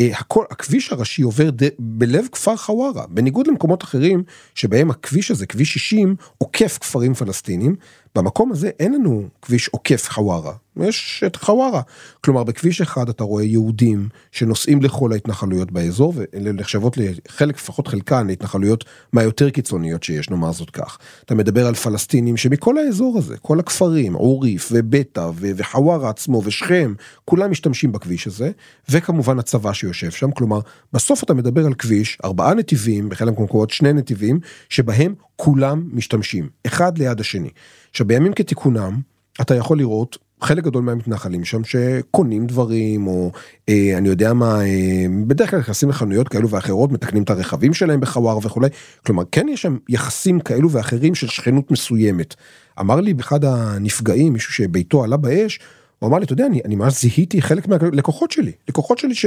אה, 0.00 0.10
הכל, 0.14 0.44
הכביש 0.50 0.92
הראשי 0.92 1.22
עובר 1.22 1.50
ד... 1.50 1.62
בלב 1.78 2.26
כפר 2.32 2.56
חווארה, 2.56 3.06
בניגוד 3.08 3.46
למקומות 3.46 3.82
אחרים 3.82 4.22
שבהם 4.54 4.90
הכביש 4.90 5.30
הזה, 5.30 5.46
כביש 5.46 5.72
60, 5.72 6.16
עוקף 6.38 6.78
כפרים 6.78 7.14
פלסטינים, 7.14 7.76
במקום 8.14 8.52
הזה 8.52 8.70
אין 8.80 8.94
לנו 8.94 9.28
כביש 9.42 9.68
עוקף 9.68 10.08
חווארה, 10.10 10.52
יש 10.76 11.22
את 11.26 11.36
חווארה. 11.36 11.80
כלומר 12.20 12.44
בכביש 12.44 12.80
אחד 12.80 13.08
אתה 13.08 13.24
רואה 13.24 13.44
יהודים 13.44 14.08
שנוסעים 14.32 14.82
לכל 14.82 15.12
ההתנחלויות 15.12 15.72
באזור 15.72 16.12
ואלה 16.16 16.52
נחשבות 16.52 16.96
לחלק 16.96 17.54
לפחות 17.54 17.88
חלקן 17.88 18.26
להתנחלויות 18.26 18.84
מהיותר 19.12 19.50
קיצוניות 19.50 20.02
שיש 20.02 20.30
נאמר 20.30 20.52
זאת 20.52 20.70
כך. 20.70 20.98
אתה 21.24 21.34
מדבר 21.34 21.66
על 21.66 21.74
פלסטינים 21.74 22.36
שמכל 22.36 22.78
האזור 22.78 23.18
הזה 23.18 23.36
כל 23.36 23.60
הכפרים 23.60 24.12
עוריף 24.12 24.68
ובטא 24.72 25.30
וחווארה 25.34 26.10
עצמו 26.10 26.42
ושכם 26.44 26.94
כולם 27.24 27.50
משתמשים 27.50 27.92
בכביש 27.92 28.26
הזה 28.26 28.50
וכמובן 28.88 29.38
הצבא 29.38 29.72
שיושב 29.72 30.10
שם 30.10 30.30
כלומר 30.30 30.60
בסוף 30.92 31.22
אתה 31.22 31.34
מדבר 31.34 31.66
על 31.66 31.74
כביש 31.74 32.18
ארבעה 32.24 32.54
נתיבים 32.54 33.08
בחלק 33.08 33.38
מהמקומות 33.38 33.70
שני 33.70 33.92
נתיבים 33.92 34.40
שבהם 34.68 35.14
כולם 35.36 35.88
משתמשים 35.92 36.48
אחד 36.66 36.98
ליד 36.98 37.20
השני. 37.20 37.50
עכשיו 37.90 38.03
עכשיו, 38.04 38.18
בימים 38.18 38.32
כתיקונם, 38.32 39.00
אתה 39.40 39.54
יכול 39.54 39.78
לראות 39.78 40.18
חלק 40.42 40.64
גדול 40.64 40.82
מהמתנחלים 40.82 41.44
שם 41.44 41.64
שקונים 41.64 42.46
דברים 42.46 43.06
או 43.06 43.30
אה, 43.68 43.98
אני 43.98 44.08
יודע 44.08 44.32
מה 44.32 44.60
אה, 44.60 45.06
בדרך 45.26 45.50
כלל 45.50 45.58
נכנסים 45.58 45.88
לחנויות 45.88 46.28
כאלו 46.28 46.50
ואחרות 46.50 46.92
מתקנים 46.92 47.22
את 47.22 47.30
הרכבים 47.30 47.74
שלהם 47.74 48.00
בחוואר 48.00 48.38
וכולי 48.42 48.68
כלומר 49.06 49.22
כן 49.32 49.46
יש 49.48 49.62
שם 49.62 49.76
יחסים 49.88 50.40
כאלו 50.40 50.70
ואחרים 50.70 51.14
של 51.14 51.26
שכנות 51.28 51.70
מסוימת. 51.70 52.34
אמר 52.80 53.00
לי 53.00 53.14
אחד 53.20 53.44
הנפגעים 53.44 54.32
מישהו 54.32 54.52
שביתו 54.52 55.04
עלה 55.04 55.16
באש 55.16 55.60
הוא 55.98 56.08
אמר 56.08 56.18
לי 56.18 56.24
אתה 56.24 56.32
יודע 56.32 56.46
אני, 56.46 56.60
אני 56.64 56.76
ממש 56.76 57.00
זיהיתי 57.00 57.42
חלק 57.42 57.68
מהלקוחות 57.68 58.30
שלי 58.30 58.52
לקוחות 58.68 58.98
שלי 58.98 59.14
ש... 59.14 59.26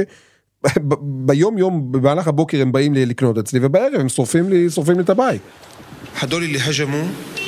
ביום 1.27 1.57
יום 1.57 1.91
במהלך 1.91 2.27
הבוקר 2.27 2.62
הם 2.62 2.72
באים 2.72 2.93
לקנות 2.93 3.38
אצלי 3.38 3.60
ובערב 3.63 4.00
הם 4.00 4.10
שורפים 4.10 4.50
לי 4.50 4.69
שורפים 4.69 4.96
לי 4.96 5.01
את 5.01 5.10
הבית. 5.10 5.41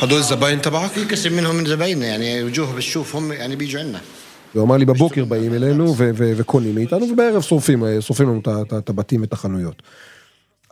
هدول 0.03 0.19
الزباين 0.19 0.63
تبعك؟ 0.63 0.91
في 0.91 1.05
قسم 1.05 1.33
منهم 1.33 1.57
من 1.57 1.67
زبايننا 1.67 2.07
يعني 2.07 2.43
وجوه 2.43 2.77
بتشوف 2.77 3.17
هم 3.17 3.33
يعني 3.33 3.57
بيجوا 3.57 3.81
عندنا. 3.81 4.01
הוא 4.55 4.63
אמר 4.63 4.77
לי 4.77 4.85
בבוקר 4.85 5.25
באים 5.25 5.55
אלינו 5.55 5.95
וקונים 6.17 6.75
מאיתנו 6.75 7.07
ובערב 7.13 7.43
שורפים 7.43 7.85
שורפים 8.01 8.29
לנו 8.29 8.41
את 8.79 8.91
הבתים 8.91 9.21
ואת 9.21 9.33
החנויות. 9.33 9.83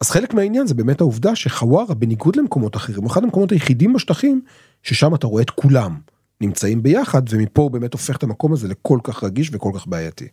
אז 0.01 0.11
חלק 0.11 0.35
מהעניין 0.35 0.67
זה 0.67 0.75
באמת 0.75 1.01
העובדה 1.01 1.37
שחווארה 1.37 1.95
בניגוד 1.95 2.37
למקומות 2.37 2.77
אחרים 2.77 3.03
הוא 3.03 3.11
אחד 3.11 3.25
המקומות 3.25 3.53
היחידים 3.53 3.93
בשטחים 3.93 4.41
ששם 4.83 5.15
אתה 5.15 5.27
רואה 5.27 5.43
את 5.43 5.51
כולם 5.51 5.99
נמצאים 6.41 6.83
ביחד 6.83 7.23
ומפה 7.31 7.63
הוא 7.63 7.71
באמת 7.71 7.93
הופך 7.93 8.17
את 8.17 8.23
המקום 8.23 8.53
הזה 8.53 8.69
לכל 8.69 8.99
כך 9.05 9.25
רגיש 9.25 9.51
וכל 9.53 9.71
כך 9.75 9.87
בעייתי. 9.87 10.29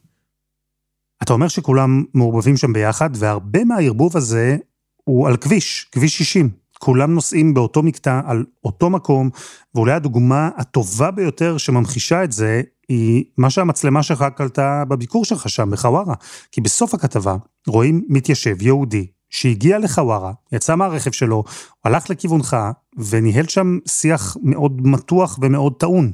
אתה 1.24 1.34
אומר 1.34 1.48
שכולם 1.48 2.04
מעורבבים 2.14 2.58
שם 2.58 2.74
ביחד 2.74 3.10
והרבה 3.16 3.64
מהערבוב 3.64 4.18
הזה 4.18 4.58
הוא 5.04 5.28
על 5.28 5.38
כביש, 5.38 5.88
כביש 5.92 6.18
60. 6.18 6.50
כולם 6.79 7.15
נוסעים 7.15 7.55
באותו 7.55 7.83
מקטע 7.83 8.21
על 8.27 8.45
אותו 8.65 8.91
מקום, 8.91 9.31
ואולי 9.75 9.93
הדוגמה 9.93 10.49
הטובה 10.57 11.11
ביותר 11.11 11.57
שממחישה 11.59 12.25
את 12.25 12.33
זה, 12.33 12.63
היא 12.89 13.25
מה 13.39 13.51
שהמצלמה 13.51 14.03
שלך 14.03 14.25
קלטה 14.37 14.85
בביקור 14.89 15.25
שלך 15.25 15.49
שם 15.49 15.71
בחווארה. 15.71 16.15
כי 16.53 16.61
בסוף 16.61 16.95
הכתבה 16.95 17.37
רואים 17.67 18.05
מתיישב 18.09 18.63
יהודי 18.63 19.07
שהגיע 19.31 19.79
לחווארה, 19.79 20.33
יצא 20.53 20.75
מהרכב 20.77 21.11
שלו, 21.11 21.45
הלך 21.85 22.11
לכיוונך, 22.11 22.57
וניהל 22.97 23.47
שם 23.49 23.79
שיח 23.89 24.37
מאוד 24.43 24.87
מתוח 24.87 25.39
ומאוד 25.43 25.73
טעון. 25.79 26.13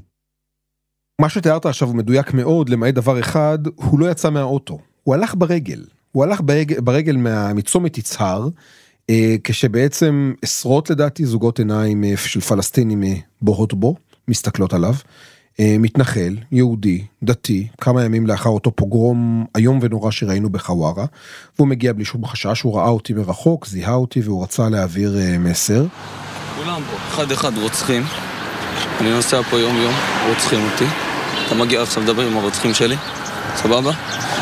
מה 1.20 1.28
שתיארת 1.28 1.66
עכשיו 1.66 1.88
הוא 1.88 1.96
מדויק 1.96 2.34
מאוד, 2.34 2.68
למעט 2.68 2.94
דבר 2.94 3.20
אחד, 3.20 3.58
הוא 3.74 4.00
לא 4.00 4.10
יצא 4.10 4.30
מהאוטו, 4.30 4.78
הוא 5.02 5.14
הלך 5.14 5.34
ברגל. 5.34 5.84
הוא 6.12 6.24
הלך 6.24 6.40
ברגל, 6.44 6.80
ברגל 6.80 7.16
מצומת 7.54 7.98
יצהר, 7.98 8.48
כשבעצם 9.44 10.32
עשרות 10.42 10.90
לדעתי 10.90 11.26
זוגות 11.26 11.58
עיניים 11.58 12.04
אה, 12.04 12.16
של 12.16 12.40
פלסטינים 12.40 13.02
אה, 13.02 13.14
בוהות 13.42 13.74
בו, 13.74 13.94
מסתכלות 14.28 14.74
עליו. 14.74 14.94
מתנחל, 15.78 16.36
יהודי, 16.52 17.04
דתי, 17.22 17.68
כמה 17.80 18.04
ימים 18.04 18.26
לאחר 18.26 18.50
אותו 18.50 18.76
פוגרום 18.76 19.46
איום 19.56 19.78
ונורא 19.82 20.10
שראינו 20.10 20.50
בחווארה, 20.50 21.04
והוא 21.56 21.68
מגיע 21.68 21.92
בלי 21.92 22.04
שום 22.04 22.26
חשש, 22.26 22.62
הוא 22.62 22.76
ראה 22.76 22.88
אותי 22.88 23.12
מרחוק, 23.12 23.66
זיהה 23.66 23.94
אותי 23.94 24.20
והוא 24.20 24.42
רצה 24.42 24.68
להעביר 24.68 25.16
מסר. 25.38 25.84
כולם 26.56 26.82
פה, 26.90 26.96
אחד 26.96 27.30
אחד 27.30 27.58
רוצחים, 27.58 28.02
אני 29.00 29.10
נוסע 29.10 29.42
פה 29.42 29.58
יום 29.58 29.76
יום, 29.76 29.94
רוצחים 30.28 30.60
אותי, 30.72 30.86
אתה 31.46 31.54
מגיע 31.54 31.82
עכשיו 31.82 32.02
לדבר 32.02 32.26
עם 32.26 32.36
הרוצחים 32.36 32.74
שלי, 32.74 32.96
סבבה? 33.56 33.92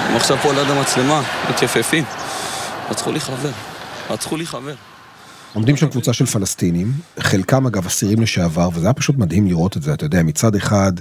הם 0.09 0.17
עכשיו 0.17 0.37
פה 0.43 0.53
ליד 0.53 0.71
המצלמה, 0.71 1.23
מתייפפים, 1.51 2.05
רצחו 2.91 3.13
לי 3.13 3.21
חבר. 3.21 3.68
רצחו 4.11 4.37
לי 4.37 4.47
חבר. 4.47 4.75
עומדים 5.55 5.77
שם 5.77 5.89
קבוצה 5.89 6.13
של 6.13 6.27
פלסטינים, 6.27 6.93
חלקם 7.19 7.67
אגב 7.67 7.87
אסירים 7.87 8.21
לשעבר, 8.21 8.69
וזה 8.75 8.87
היה 8.87 8.93
פשוט 8.93 9.17
מדהים 9.19 9.47
לראות 9.47 9.77
את 9.77 9.83
זה, 9.83 9.93
אתה 9.95 10.05
יודע, 10.05 10.23
מצד 10.23 10.55
אחד, 10.55 10.93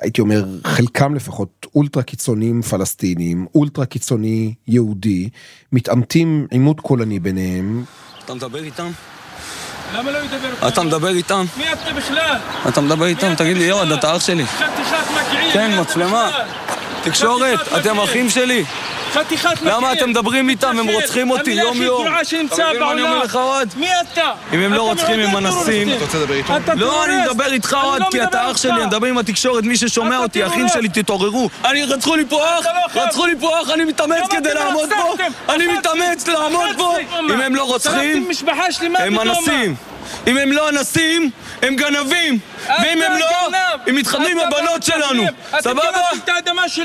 הייתי 0.00 0.20
אומר, 0.20 0.44
חלקם 0.66 1.14
לפחות 1.14 1.66
אולטרה 1.74 2.02
קיצוניים 2.02 2.62
פלסטינים, 2.62 3.46
אולטרה 3.54 3.86
קיצוני 3.86 4.54
יהודי, 4.68 5.28
מתעמתים 5.72 6.46
עימות 6.50 6.80
קולני 6.80 7.18
ביניהם. 7.18 7.84
אתה 8.24 8.34
מדבר 8.34 8.64
איתם? 8.64 8.90
למה 9.94 10.10
לא 10.10 10.18
ידבר 10.18 10.50
איתם? 10.52 10.68
אתה 10.68 10.82
מדבר 10.82 11.08
איתם? 11.08 11.44
מי 11.56 11.72
אתה 11.72 11.92
בכלל? 11.96 12.36
אתה 12.68 12.80
מדבר 12.80 13.06
איתם? 13.06 13.34
תגיד 13.34 13.56
לי, 13.56 13.64
יואד, 13.64 13.92
אתה 13.92 14.16
אח 14.16 14.20
שלי. 14.26 14.46
חתיכת 14.46 14.96
מגעיל. 15.10 15.52
כן, 15.52 15.80
מצלמה. 15.80 16.30
תקשורת, 17.04 17.60
אתם 17.80 17.98
אחים 17.98 18.30
שלי. 18.30 18.64
חתיכת 19.12 19.62
מגעיל. 19.62 19.76
למה 19.76 19.92
אתם 19.92 20.10
מדברים 20.10 20.48
איתם? 20.48 20.78
הם 20.78 20.88
רוצחים 20.88 21.30
אותי 21.30 21.50
יום 21.50 21.60
יום. 21.60 21.76
המילה 21.76 21.92
הכי 21.92 22.02
גרועה 22.08 22.24
שנמצא 22.24 22.56
בעולם. 22.56 22.76
אתה 22.76 22.84
מבין 22.84 22.86
מה 22.86 22.92
אני 22.92 23.02
אומר 23.02 23.24
לך, 23.24 23.36
אוהד? 23.36 23.74
מי 23.76 23.88
אתה? 24.00 24.32
אם 24.52 24.58
הם 24.58 24.72
לא 24.72 24.82
רוצחים, 24.82 25.20
הם 25.20 25.36
אנסים. 25.36 25.88
אתה 25.88 26.04
רוצה 26.04 26.18
לדבר 26.18 26.34
איתו? 26.34 26.52
לא, 26.76 27.04
אני 27.04 27.14
מדבר 27.22 27.52
איתך, 27.52 27.76
אוהד, 27.82 28.02
כי 28.10 28.22
אתה 28.22 28.50
אח 28.50 28.56
שלי, 28.56 28.72
אני 28.72 28.86
מדבר 28.86 29.06
עם 29.06 29.18
התקשורת, 29.18 29.64
מי 29.64 29.76
ששומע 29.76 30.18
אותי, 30.18 30.46
אחים 30.46 30.68
שלי, 30.68 30.88
תתעוררו. 30.88 31.48
אני, 31.64 31.84
רצחו 31.84 32.16
לי 32.16 32.24
פה 32.28 32.44
אח, 32.58 32.66
רצחו 32.94 33.26
לי 33.26 33.34
פה 33.40 33.62
אח, 33.62 33.70
אני 33.70 33.84
מתאמץ 33.84 34.28
כדי 34.30 34.54
לעמוד 34.54 34.88
פה. 34.88 35.14
אני 35.54 35.66
מתאמץ 35.66 36.28
לעמוד 36.28 36.68
פה. 36.76 36.96
אם 37.20 37.40
הם 37.40 37.54
לא 37.54 37.64
רוצחים, 37.64 38.28
הם 38.98 39.20
אנסים. 39.20 39.91
אם 40.26 40.38
הם 40.38 40.52
לא 40.52 40.68
אנסים, 40.68 41.30
הם 41.62 41.76
גנבים! 41.76 42.38
ואם 42.68 43.02
הם 43.02 43.12
לא, 43.18 43.26
הם 43.86 43.94
מתחתנו 43.96 44.26
עם 44.26 44.38
הבנות 44.38 44.82
שלנו! 44.82 45.22
סבבה? 45.60 45.82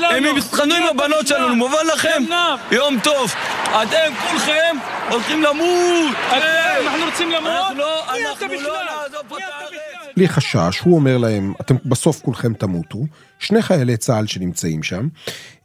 הם 0.09 0.35
מתחתנו 0.35 0.75
עם 0.75 0.83
הבנות 0.83 1.27
שלנו, 1.27 1.55
מובן 1.55 1.87
לכם? 1.93 2.23
יום 2.71 2.99
טוב! 2.99 3.33
אתם 3.63 4.13
כולכם 4.31 4.77
הולכים 5.09 5.43
למות! 5.43 6.15
אנחנו 6.31 7.05
רוצים 7.05 7.31
למות? 7.31 7.51
אנחנו 7.51 7.77
לא, 7.77 8.03
אנחנו 8.09 8.61
לא 8.61 8.77
נעזוב 8.83 9.21
פה 9.27 9.37
את 9.37 9.43
הארץ! 9.43 9.86
בלי 10.17 10.27
חשש, 10.27 10.79
הוא 10.79 10.95
אומר 10.95 11.17
להם, 11.17 11.53
אתם 11.61 11.75
בסוף 11.85 12.21
כולכם 12.21 12.53
תמותו, 12.53 12.99
שני 13.39 13.61
חיילי 13.61 13.97
צה"ל 13.97 14.27
שנמצאים 14.27 14.83
שם, 14.83 15.07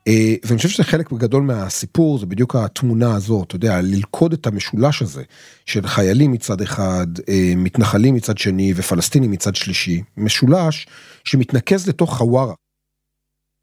אה, 0.08 0.34
ואני 0.44 0.56
חושב 0.56 0.68
שזה 0.68 0.84
חלק 0.84 1.12
גדול 1.12 1.42
מהסיפור, 1.42 2.18
זה 2.18 2.26
בדיוק 2.26 2.56
התמונה 2.56 3.14
הזאת, 3.14 3.46
אתה 3.46 3.56
יודע, 3.56 3.80
ללכוד 3.80 4.32
את 4.32 4.46
המשולש 4.46 5.02
הזה 5.02 5.22
של 5.66 5.86
חיילים 5.86 6.32
מצד 6.32 6.60
אחד, 6.60 7.06
אה, 7.28 7.52
מתנחלים 7.56 8.14
מצד 8.14 8.38
שני 8.38 8.72
ופלסטינים 8.76 9.30
מצד 9.30 9.56
שלישי, 9.56 10.02
משולש 10.16 10.86
שמתנקז 11.24 11.88
לתוך 11.88 12.16
חווארה. 12.16 12.54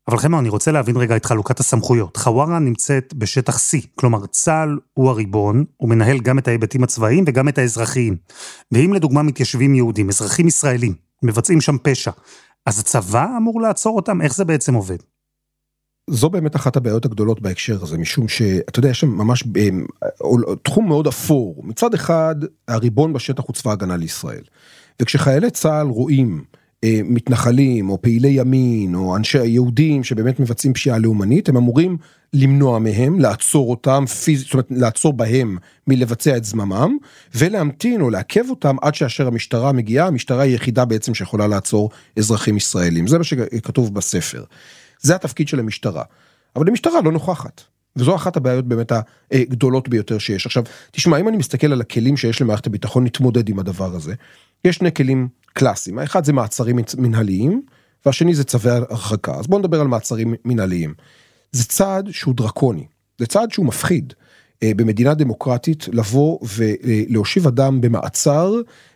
אבל 0.09 0.17
חמא, 0.17 0.39
אני 0.39 0.49
רוצה 0.49 0.71
להבין 0.71 0.97
רגע 0.97 1.15
את 1.15 1.25
חלוקת 1.25 1.59
הסמכויות. 1.59 2.17
חווארה 2.17 2.59
נמצאת 2.59 3.13
בשטח 3.13 3.57
C, 3.57 3.87
כלומר 3.95 4.25
צה"ל 4.25 4.77
הוא 4.93 5.09
הריבון, 5.09 5.65
הוא 5.77 5.89
מנהל 5.89 6.19
גם 6.19 6.39
את 6.39 6.47
ההיבטים 6.47 6.83
הצבאיים 6.83 7.23
וגם 7.27 7.49
את 7.49 7.57
האזרחיים. 7.57 8.17
ואם 8.71 8.93
לדוגמה 8.93 9.23
מתיישבים 9.23 9.75
יהודים, 9.75 10.09
אזרחים 10.09 10.47
ישראלים, 10.47 10.93
מבצעים 11.23 11.61
שם 11.61 11.77
פשע, 11.83 12.11
אז 12.65 12.79
הצבא 12.79 13.27
אמור 13.37 13.61
לעצור 13.61 13.95
אותם? 13.95 14.21
איך 14.21 14.35
זה 14.35 14.45
בעצם 14.45 14.73
עובד? 14.73 14.97
זו 16.09 16.29
באמת 16.29 16.55
אחת 16.55 16.75
הבעיות 16.75 17.05
הגדולות 17.05 17.41
בהקשר 17.41 17.83
הזה, 17.83 17.97
משום 17.97 18.27
שאתה 18.27 18.79
יודע, 18.79 18.89
יש 18.89 18.99
שם 18.99 19.09
ממש 19.09 19.43
אה, 19.57 19.69
תחום 20.63 20.87
מאוד 20.87 21.07
אפור. 21.07 21.63
מצד 21.63 21.93
אחד, 21.93 22.35
הריבון 22.67 23.13
בשטח 23.13 23.43
הוא 23.47 23.53
צבא 23.53 23.71
הגנה 23.71 23.97
לישראל. 23.97 24.43
וכשחיילי 25.01 25.51
צה"ל 25.51 25.87
רואים 25.87 26.43
מתנחלים 26.85 27.89
או 27.89 28.01
פעילי 28.01 28.27
ימין 28.27 28.95
או 28.95 29.15
אנשי 29.15 29.39
היהודים 29.39 30.03
שבאמת 30.03 30.39
מבצעים 30.39 30.73
פשיעה 30.73 30.97
לאומנית, 30.97 31.49
הם 31.49 31.57
אמורים 31.57 31.97
למנוע 32.33 32.79
מהם, 32.79 33.19
לעצור 33.19 33.69
אותם 33.69 34.05
פיזית, 34.05 34.45
זאת 34.45 34.53
אומרת 34.53 34.67
לעצור 34.69 35.13
בהם 35.13 35.57
מלבצע 35.87 36.37
את 36.37 36.43
זממם, 36.43 36.97
ולהמתין 37.35 38.01
או 38.01 38.09
לעכב 38.09 38.49
אותם 38.49 38.75
עד 38.81 38.95
שאשר 38.95 39.27
המשטרה 39.27 39.71
מגיעה, 39.71 40.07
המשטרה 40.07 40.43
היא 40.43 40.51
היחידה 40.51 40.85
בעצם 40.85 41.13
שיכולה 41.13 41.47
לעצור 41.47 41.89
אזרחים 42.17 42.57
ישראלים. 42.57 43.07
זה 43.07 43.17
מה 43.17 43.23
שכתוב 43.23 43.93
בספר. 43.93 44.43
זה 45.01 45.15
התפקיד 45.15 45.47
של 45.47 45.59
המשטרה. 45.59 46.03
אבל 46.55 46.67
המשטרה 46.69 47.01
לא 47.01 47.11
נוכחת. 47.11 47.61
וזו 47.95 48.15
אחת 48.15 48.37
הבעיות 48.37 48.65
באמת 48.67 48.91
הגדולות 49.31 49.89
ביותר 49.89 50.17
שיש. 50.17 50.45
עכשיו, 50.45 50.63
תשמע, 50.91 51.17
אם 51.17 51.27
אני 51.27 51.37
מסתכל 51.37 51.73
על 51.73 51.81
הכלים 51.81 52.17
שיש 52.17 52.41
למערכת 52.41 52.67
הביטחון 52.67 53.03
להתמודד 53.03 53.49
עם 53.49 53.59
הדבר 53.59 53.95
הזה, 53.95 54.13
יש 54.65 54.75
שני 54.75 54.93
כלים 54.93 55.27
קלאסיים. 55.53 55.99
האחד 55.99 56.25
זה 56.25 56.33
מעצרים 56.33 56.79
מנהליים, 56.97 57.61
והשני 58.05 58.35
זה 58.35 58.43
צווי 58.43 58.71
הרחקה. 58.71 59.35
אז 59.35 59.47
בואו 59.47 59.59
נדבר 59.59 59.81
על 59.81 59.87
מעצרים 59.87 60.33
מנהליים. 60.45 60.93
זה 61.51 61.65
צעד 61.65 62.09
שהוא 62.11 62.35
דרקוני, 62.35 62.85
זה 63.17 63.25
צעד 63.25 63.51
שהוא 63.51 63.65
מפחיד. 63.65 64.13
אה, 64.63 64.71
במדינה 64.75 65.13
דמוקרטית 65.13 65.87
לבוא 65.87 66.39
ולהושיב 66.57 67.47
אדם 67.47 67.81
במעצר 67.81 68.53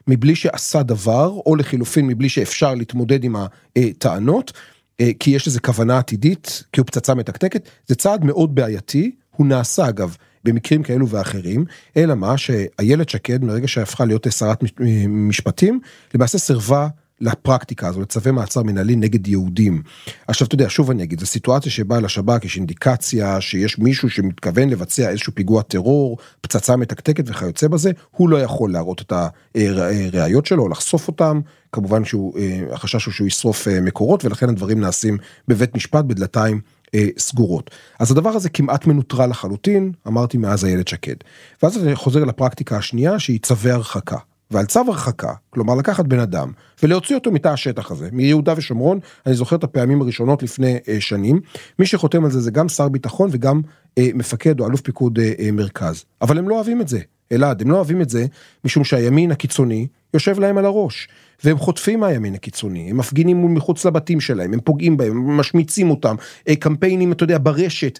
מבלי 0.08 0.36
שעשה 0.36 0.84
דבר, 0.84 1.30
או 1.46 1.56
לחילופין 1.56 2.08
מבלי 2.08 2.30
שאפשר 2.30 2.76
להתמודד 2.76 3.24
עם 3.24 3.36
הטענות, 3.76 4.54
אה, 5.00 5.12
כי 5.20 5.32
יש 5.32 5.48
לזה 5.48 5.60
כוונה 5.60 5.98
עתידית, 5.98 6.64
כי 6.74 6.80
הוא 6.80 6.88
פצצה 6.88 7.14
מתקתקת, 7.14 7.70
זה 7.88 7.96
צעד 7.96 8.26
מאוד 8.26 8.56
בעייתי, 8.56 9.12
הוא 9.30 9.48
נעשה 9.48 9.90
אגב 9.90 10.16
במקרים 10.44 10.84
כאלו 10.84 11.10
ואחרים, 11.10 11.66
אלא 11.98 12.16
מה 12.16 12.38
שאיילת 12.38 13.10
שקד 13.10 13.44
מרגע 13.44 13.68
שהפכה 13.68 14.06
להיות 14.06 14.28
שרת 14.30 14.64
משפטים, 15.08 15.80
למעשה 16.14 16.38
סירבה 16.38 16.88
לפרקטיקה 17.22 17.88
הזו, 17.88 18.02
לצווי 18.02 18.32
מעצר 18.32 18.64
מנהלי 18.64 18.96
נגד 18.96 19.28
יהודים. 19.28 19.82
עכשיו 20.28 20.48
אתה 20.48 20.56
יודע, 20.56 20.66
שוב 20.70 20.92
אני 20.92 21.04
אגיד, 21.04 21.20
זו 21.20 21.26
סיטואציה 21.26 21.72
שבה 21.72 22.00
לשב"כ 22.00 22.46
יש 22.46 22.58
אינדיקציה 22.58 23.42
שיש 23.42 23.80
מישהו 23.80 24.10
שמתכוון 24.10 24.70
לבצע 24.70 25.10
איזשהו 25.10 25.36
פיגוע 25.36 25.62
טרור, 25.62 26.18
פצצה 26.42 26.76
מתקתקת 26.76 27.24
וכיוצא 27.28 27.68
בזה, 27.68 27.92
הוא 28.12 28.30
לא 28.30 28.42
יכול 28.42 28.72
להראות 28.72 29.02
את 29.02 29.14
הראיות 29.56 30.46
שלו, 30.46 30.70
לחשוף 30.70 31.08
אותם, 31.08 31.40
כמובן 31.72 32.02
שהחשש 32.06 32.96
אה, 32.96 33.02
הוא 33.06 33.14
שהוא 33.14 33.28
ישרוף 33.28 33.68
אה, 33.68 33.82
מקורות 33.82 34.26
ולכן 34.26 34.50
הדברים 34.50 34.80
נעשים 34.80 35.18
בבית 35.48 35.76
משפט 35.76 36.06
בדלתיים 36.06 36.62
אה, 36.96 37.08
סגורות. 37.18 37.72
אז 38.00 38.12
הדבר 38.12 38.30
הזה 38.30 38.50
כמעט 38.50 38.88
מנוטרל 38.88 39.30
לחלוטין, 39.30 39.92
אמרתי 40.08 40.38
מאז 40.38 40.66
איילת 40.66 40.88
שקד. 40.88 41.16
ואז 41.64 41.84
אני 41.84 41.96
חוזר 41.96 42.24
לפרקטיקה 42.24 42.78
השנייה 42.78 43.20
שהיא 43.20 43.40
צווי 43.40 43.72
הרחקה. 43.72 44.18
ועל 44.52 44.66
צו 44.66 44.80
הרחקה, 44.88 45.34
כלומר 45.50 45.76
לקחת 45.76 46.06
בן 46.06 46.20
אדם 46.20 46.52
ולהוציא 46.84 47.16
אותו 47.16 47.32
מתא 47.32 47.48
השטח 47.48 47.92
הזה, 47.92 48.10
מיהודה 48.12 48.54
ושומרון, 48.58 49.00
אני 49.26 49.36
זוכר 49.36 49.56
את 49.56 49.64
הפעמים 49.64 50.02
הראשונות 50.02 50.44
לפני 50.44 50.78
אה, 50.88 51.02
שנים, 51.02 51.42
מי 51.80 51.86
שחותם 51.86 52.26
על 52.26 52.32
זה 52.32 52.42
זה 52.42 52.52
גם 52.52 52.70
שר 52.70 52.90
ביטחון 52.90 53.30
וגם 53.32 53.62
אה, 53.98 54.10
מפקד 54.14 54.60
או 54.60 54.68
אלוף 54.68 54.82
פיקוד 54.82 55.20
אה, 55.20 55.34
אה, 55.40 55.52
מרכז. 55.52 56.04
אבל 56.22 56.38
הם 56.38 56.50
לא 56.50 56.56
אוהבים 56.56 56.82
את 56.82 56.88
זה, 56.88 57.00
אלעד, 57.34 57.62
הם 57.62 57.72
לא 57.72 57.76
אוהבים 57.76 58.02
את 58.02 58.10
זה 58.10 58.26
משום 58.66 58.84
שהימין 58.84 59.32
הקיצוני 59.32 59.88
יושב 60.14 60.40
להם 60.40 60.58
על 60.58 60.66
הראש. 60.66 61.08
והם 61.44 61.58
חוטפים 61.58 62.00
מהימין 62.00 62.36
הקיצוני, 62.36 62.90
הם 62.90 62.98
מפגינים 62.98 63.38
מול 63.38 63.52
מחוץ 63.52 63.86
לבתים 63.86 64.22
שלהם, 64.22 64.54
הם 64.54 64.60
פוגעים 64.60 64.98
בהם, 64.98 65.12
הם 65.12 65.38
משמיצים 65.38 65.90
אותם, 65.90 66.16
אה, 66.48 66.56
קמפיינים, 66.56 67.12
אתה 67.12 67.24
יודע, 67.24 67.38
ברשת. 67.42 68.00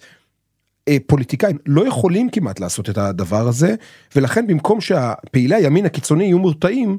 אה, 0.88 0.96
פוליטיקאים 1.06 1.58
לא 1.66 1.88
יכולים 1.88 2.30
כמעט 2.30 2.60
לעשות 2.60 2.90
את 2.90 2.98
הדבר 2.98 3.48
הזה, 3.48 3.74
ולכן 4.16 4.46
במקום 4.46 4.80
שהפעילי 4.80 5.54
הימין 5.54 5.86
הקיצוני 5.86 6.24
יהיו 6.24 6.38
מורתעים, 6.38 6.98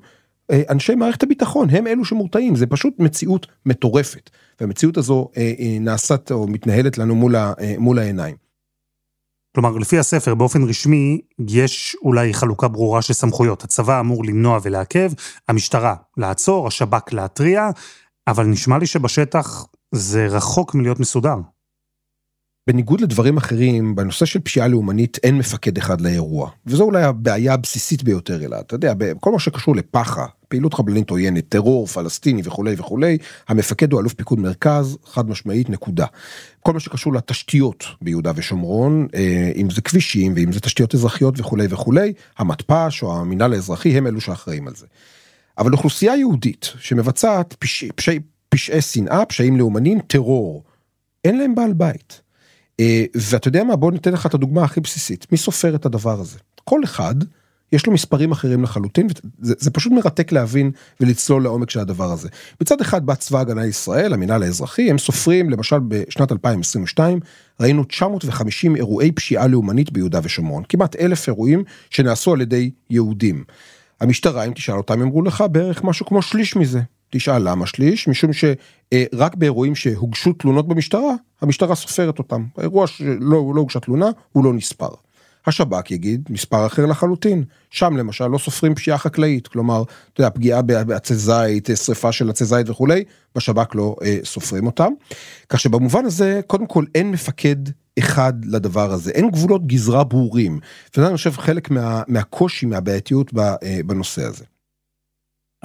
אה, 0.51 0.61
אנשי 0.69 0.95
מערכת 0.95 1.23
הביטחון 1.23 1.69
הם 1.69 1.87
אלו 1.87 2.05
שמורתעים, 2.05 2.55
זה 2.55 2.67
פשוט 2.67 2.99
מציאות 2.99 3.47
מטורפת. 3.65 4.29
והמציאות 4.61 4.97
הזו 4.97 5.29
נעשת 5.79 6.31
או 6.31 6.47
מתנהלת 6.47 6.97
לנו 6.97 7.15
מול 7.77 7.99
העיניים. 7.99 8.44
כלומר, 9.55 9.77
לפי 9.77 9.99
הספר, 9.99 10.35
באופן 10.35 10.63
רשמי, 10.63 11.21
יש 11.47 11.97
אולי 12.01 12.33
חלוקה 12.33 12.67
ברורה 12.67 13.01
של 13.01 13.13
סמכויות. 13.13 13.63
הצבא 13.63 13.99
אמור 13.99 14.25
למנוע 14.25 14.59
ולעכב, 14.63 15.11
המשטרה 15.47 15.95
לעצור, 16.17 16.67
השב"כ 16.67 17.13
להתריע, 17.13 17.69
אבל 18.27 18.45
נשמע 18.45 18.77
לי 18.77 18.85
שבשטח 18.85 19.65
זה 19.91 20.27
רחוק 20.27 20.75
מלהיות 20.75 20.99
מסודר. 20.99 21.35
בניגוד 22.67 23.01
לדברים 23.01 23.37
אחרים, 23.37 23.95
בנושא 23.95 24.25
של 24.25 24.39
פשיעה 24.39 24.67
לאומנית 24.67 25.17
אין 25.23 25.37
מפקד 25.37 25.77
אחד 25.77 26.01
לאירוע. 26.01 26.49
וזו 26.65 26.83
אולי 26.83 27.03
הבעיה 27.03 27.53
הבסיסית 27.53 28.03
ביותר 28.03 28.45
אלא, 28.45 28.59
אתה 28.59 28.75
יודע, 28.75 28.93
בכל 28.97 29.31
מה 29.31 29.39
שקשור 29.39 29.75
לפח"ע, 29.75 30.25
פעילות 30.47 30.73
חבלנית 30.73 31.09
עוינת, 31.09 31.49
טרור, 31.49 31.87
פלסטיני 31.87 32.41
וכולי 32.45 32.75
וכולי, 32.77 33.17
המפקד 33.47 33.91
הוא 33.91 34.01
אלוף 34.01 34.13
פיקוד 34.13 34.39
מרכז, 34.39 34.97
חד 35.05 35.29
משמעית, 35.29 35.69
נקודה. 35.69 36.05
כל 36.59 36.73
מה 36.73 36.79
שקשור 36.79 37.13
לתשתיות 37.13 37.83
ביהודה 38.01 38.31
ושומרון, 38.35 39.07
אה, 39.15 39.51
אם 39.55 39.69
זה 39.69 39.81
כבישים 39.81 40.33
ואם 40.35 40.51
זה 40.51 40.59
תשתיות 40.59 40.95
אזרחיות 40.95 41.39
וכולי 41.39 41.67
וכולי, 41.69 42.13
המתפ"ש 42.37 43.03
או 43.03 43.17
המינהל 43.17 43.53
האזרחי 43.53 43.97
הם 43.97 44.07
אלו 44.07 44.21
שאחראים 44.21 44.67
על 44.67 44.75
זה. 44.75 44.85
אבל 45.57 45.73
אוכלוסייה 45.73 46.15
יהודית 46.15 46.71
שמבצעת 46.79 47.55
פשעי, 47.59 47.89
פשעי, 47.95 48.19
פשעי 48.49 48.81
שנאה, 48.81 49.25
פשעים 49.25 49.57
לאומניים, 49.57 49.99
טרור, 49.99 50.63
אין 51.23 51.37
להם 51.37 51.55
בעל 51.55 51.73
בית. 51.73 52.24
אה, 52.79 53.05
ואתה 53.15 53.47
יודע 53.47 53.63
מה, 53.63 53.75
בוא 53.75 53.91
ניתן 53.91 54.13
לך 54.13 54.25
את 54.25 54.33
הדוגמה 54.33 54.63
הכי 54.63 54.79
בסיסית, 54.79 55.31
מי 55.31 55.37
סופר 55.37 55.75
את 55.75 55.85
הדבר 55.85 56.19
הזה? 56.19 56.37
כל 56.63 56.83
אחד 56.83 57.15
יש 57.71 57.85
לו 57.85 57.93
מספרים 57.93 58.31
אחרים 58.31 58.63
לחלוטין, 58.63 59.07
וזה 59.39 59.53
זה 59.57 59.71
פשוט 59.71 59.93
מרתק 59.93 60.31
להבין 60.31 60.71
ולצלול 60.99 61.43
לעומק 61.43 61.69
של 61.69 61.79
הדבר 61.79 62.11
הזה. 62.11 62.29
מצד 62.61 62.81
אחד 62.81 63.05
בא 63.05 63.15
צבא 63.15 63.39
הגנה 63.39 63.61
לישראל, 63.61 64.13
המינהל 64.13 64.43
האזרחי, 64.43 64.89
הם 64.89 64.97
סופרים, 64.97 65.49
למשל 65.49 65.79
בשנת 65.87 66.31
2022, 66.31 67.19
ראינו 67.59 67.83
950 67.83 68.75
אירועי 68.75 69.11
פשיעה 69.11 69.47
לאומנית 69.47 69.91
ביהודה 69.91 70.19
ושומרון, 70.23 70.63
כמעט 70.69 70.95
אלף 70.95 71.27
אירועים 71.27 71.63
שנעשו 71.89 72.33
על 72.33 72.41
ידי 72.41 72.71
יהודים. 72.89 73.43
המשטרה, 74.01 74.43
אם 74.43 74.53
תשאל 74.53 74.77
אותם, 74.77 75.01
אמרו 75.01 75.21
לך 75.21 75.43
בערך 75.51 75.83
משהו 75.83 76.05
כמו 76.05 76.21
שליש 76.21 76.55
מזה. 76.55 76.81
תשאל 77.09 77.49
למה 77.49 77.65
שליש, 77.65 78.07
משום 78.07 78.31
שרק 78.33 79.35
באירועים 79.35 79.75
שהוגשו 79.75 80.33
תלונות 80.33 80.67
במשטרה, 80.67 81.13
המשטרה 81.41 81.75
סופרת 81.75 82.19
אותם. 82.19 82.45
האירוע 82.57 82.87
שלא 82.87 83.51
לא 83.55 83.59
הוגשה 83.59 83.79
תלונה, 83.79 84.09
הוא 84.31 84.45
לא 84.45 84.53
נספר. 84.53 84.89
השב"כ 85.47 85.91
יגיד 85.91 86.27
מספר 86.29 86.65
אחר 86.65 86.85
לחלוטין. 86.85 87.43
שם 87.69 87.97
למשל 87.97 88.27
לא 88.27 88.37
סופרים 88.37 88.75
פשיעה 88.75 88.97
חקלאית, 88.97 89.47
כלומר, 89.47 89.83
אתה 90.13 90.21
יודע, 90.21 90.29
פגיעה 90.29 90.61
בעצי 90.61 91.15
זית, 91.15 91.69
שריפה 91.85 92.11
של 92.11 92.29
עצי 92.29 92.45
זית 92.45 92.69
וכולי, 92.69 93.03
בשב"כ 93.35 93.75
לא 93.75 93.95
אה, 94.03 94.17
סופרים 94.23 94.65
אותם. 94.65 94.91
כך 95.49 95.59
שבמובן 95.59 96.05
הזה, 96.05 96.41
קודם 96.47 96.67
כל 96.67 96.85
אין 96.95 97.11
מפקד 97.11 97.55
אחד 97.99 98.33
לדבר 98.45 98.91
הזה, 98.91 99.11
אין 99.11 99.31
גבולות 99.31 99.67
גזרה 99.67 100.03
ברורים. 100.03 100.59
וזה 100.97 101.07
אני 101.07 101.17
חושב 101.17 101.31
חלק 101.31 101.71
מה, 101.71 102.03
מהקושי, 102.07 102.65
מהבעייתיות 102.65 103.31
אה, 103.37 103.79
בנושא 103.85 104.23
הזה. 104.23 104.45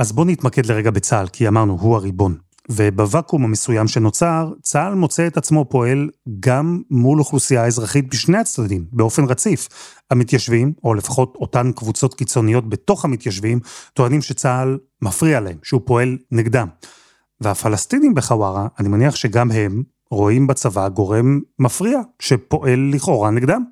אז 0.01 0.13
בוא 0.13 0.25
נתמקד 0.25 0.67
לרגע 0.67 0.91
בצה"ל, 0.91 1.29
כי 1.29 1.49
אמרנו, 1.49 1.79
הוא 1.81 1.97
הריבון. 1.97 2.37
ובוואקום 2.71 3.45
המסוים 3.45 3.89
שנוצר, 3.89 4.53
צה"ל 4.63 4.95
מוצא 4.95 5.27
את 5.27 5.37
עצמו 5.37 5.65
פועל 5.65 6.11
גם 6.41 6.83
מול 6.91 7.19
אוכלוסייה 7.19 7.65
אזרחית 7.67 8.11
בשני 8.11 8.39
הצדדים, 8.39 8.85
באופן 8.93 9.25
רציף. 9.25 9.69
המתיישבים, 10.11 10.73
או 10.85 10.95
לפחות 10.95 11.37
אותן 11.41 11.73
קבוצות 11.73 12.15
קיצוניות 12.15 12.69
בתוך 12.69 13.05
המתיישבים, 13.05 13.61
טוענים 13.95 14.23
שצה"ל 14.23 14.79
מפריע 15.03 15.41
להם, 15.41 15.57
שהוא 15.63 15.81
פועל 15.85 16.19
נגדם. 16.33 16.69
והפלסטינים 17.41 18.15
בחווארה, 18.15 18.67
אני 18.79 18.89
מניח 18.89 19.17
שגם 19.17 19.51
הם 19.51 19.83
רואים 20.11 20.47
בצבא 20.47 20.89
גורם 20.89 21.41
מפריע, 21.59 22.01
שפועל 22.19 22.91
לכאורה 22.95 23.31
נגדם. 23.31 23.65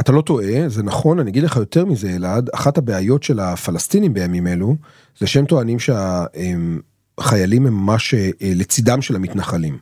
אתה 0.00 0.12
לא 0.12 0.20
טועה, 0.20 0.68
זה 0.68 0.82
נכון, 0.82 1.18
אני 1.18 1.30
אגיד 1.30 1.42
לך 1.42 1.56
יותר 1.56 1.84
מזה, 1.84 2.10
אלעד, 2.16 2.50
אחת 2.54 2.78
הבעיות 2.78 3.22
של 3.22 3.40
הפלסטינים 3.40 4.14
בימים 4.14 4.46
אלו, 4.46 4.76
זה 5.18 5.26
שהם 5.26 5.44
טוענים 5.44 5.78
שהחיילים 5.78 7.66
הם 7.66 7.74
ממש 7.74 8.14
אה, 8.14 8.30
לצידם 8.42 9.02
של 9.02 9.16
המתנחלים. 9.16 9.78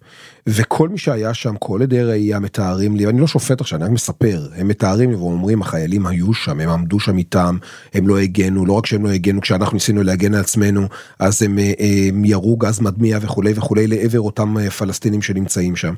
וכל 0.47 0.89
מי 0.89 0.99
שהיה 0.99 1.35
שם, 1.35 1.55
כל 1.59 1.83
עדי 1.83 2.03
ראייה 2.03 2.39
מתארים 2.39 2.97
לי, 2.97 3.07
אני 3.07 3.21
לא 3.21 3.27
שופט 3.27 3.61
עכשיו, 3.61 3.79
אני 3.79 3.85
רק 3.85 3.91
מספר, 3.91 4.49
הם 4.57 4.69
מתארים 4.69 5.11
לי 5.11 5.17
ואומרים, 5.17 5.63
החיילים 5.63 6.07
היו 6.07 6.35
שם, 6.35 6.61
הם 6.61 6.69
עמדו 6.69 7.01
שם 7.01 7.19
איתם, 7.19 7.57
הם 7.95 8.09
לא 8.09 8.19
הגנו, 8.19 8.67
לא 8.67 8.73
רק 8.73 8.87
שהם 8.87 9.05
לא 9.05 9.11
הגנו, 9.11 9.41
כשאנחנו 9.41 9.75
ניסינו 9.75 10.03
להגן 10.03 10.35
על 10.35 10.41
עצמנו, 10.41 10.89
אז 11.19 11.43
הם, 11.43 11.59
אה, 11.59 11.75
הם 12.09 12.25
ירו 12.25 12.57
גז 12.57 12.81
מדמיע 12.81 13.19
וכולי 13.23 13.53
וכולי 13.57 13.87
לעבר 13.87 14.21
אותם 14.21 14.59
אה, 14.59 14.71
פלסטינים 14.71 15.23
שנמצאים 15.23 15.77
שם. 15.77 15.95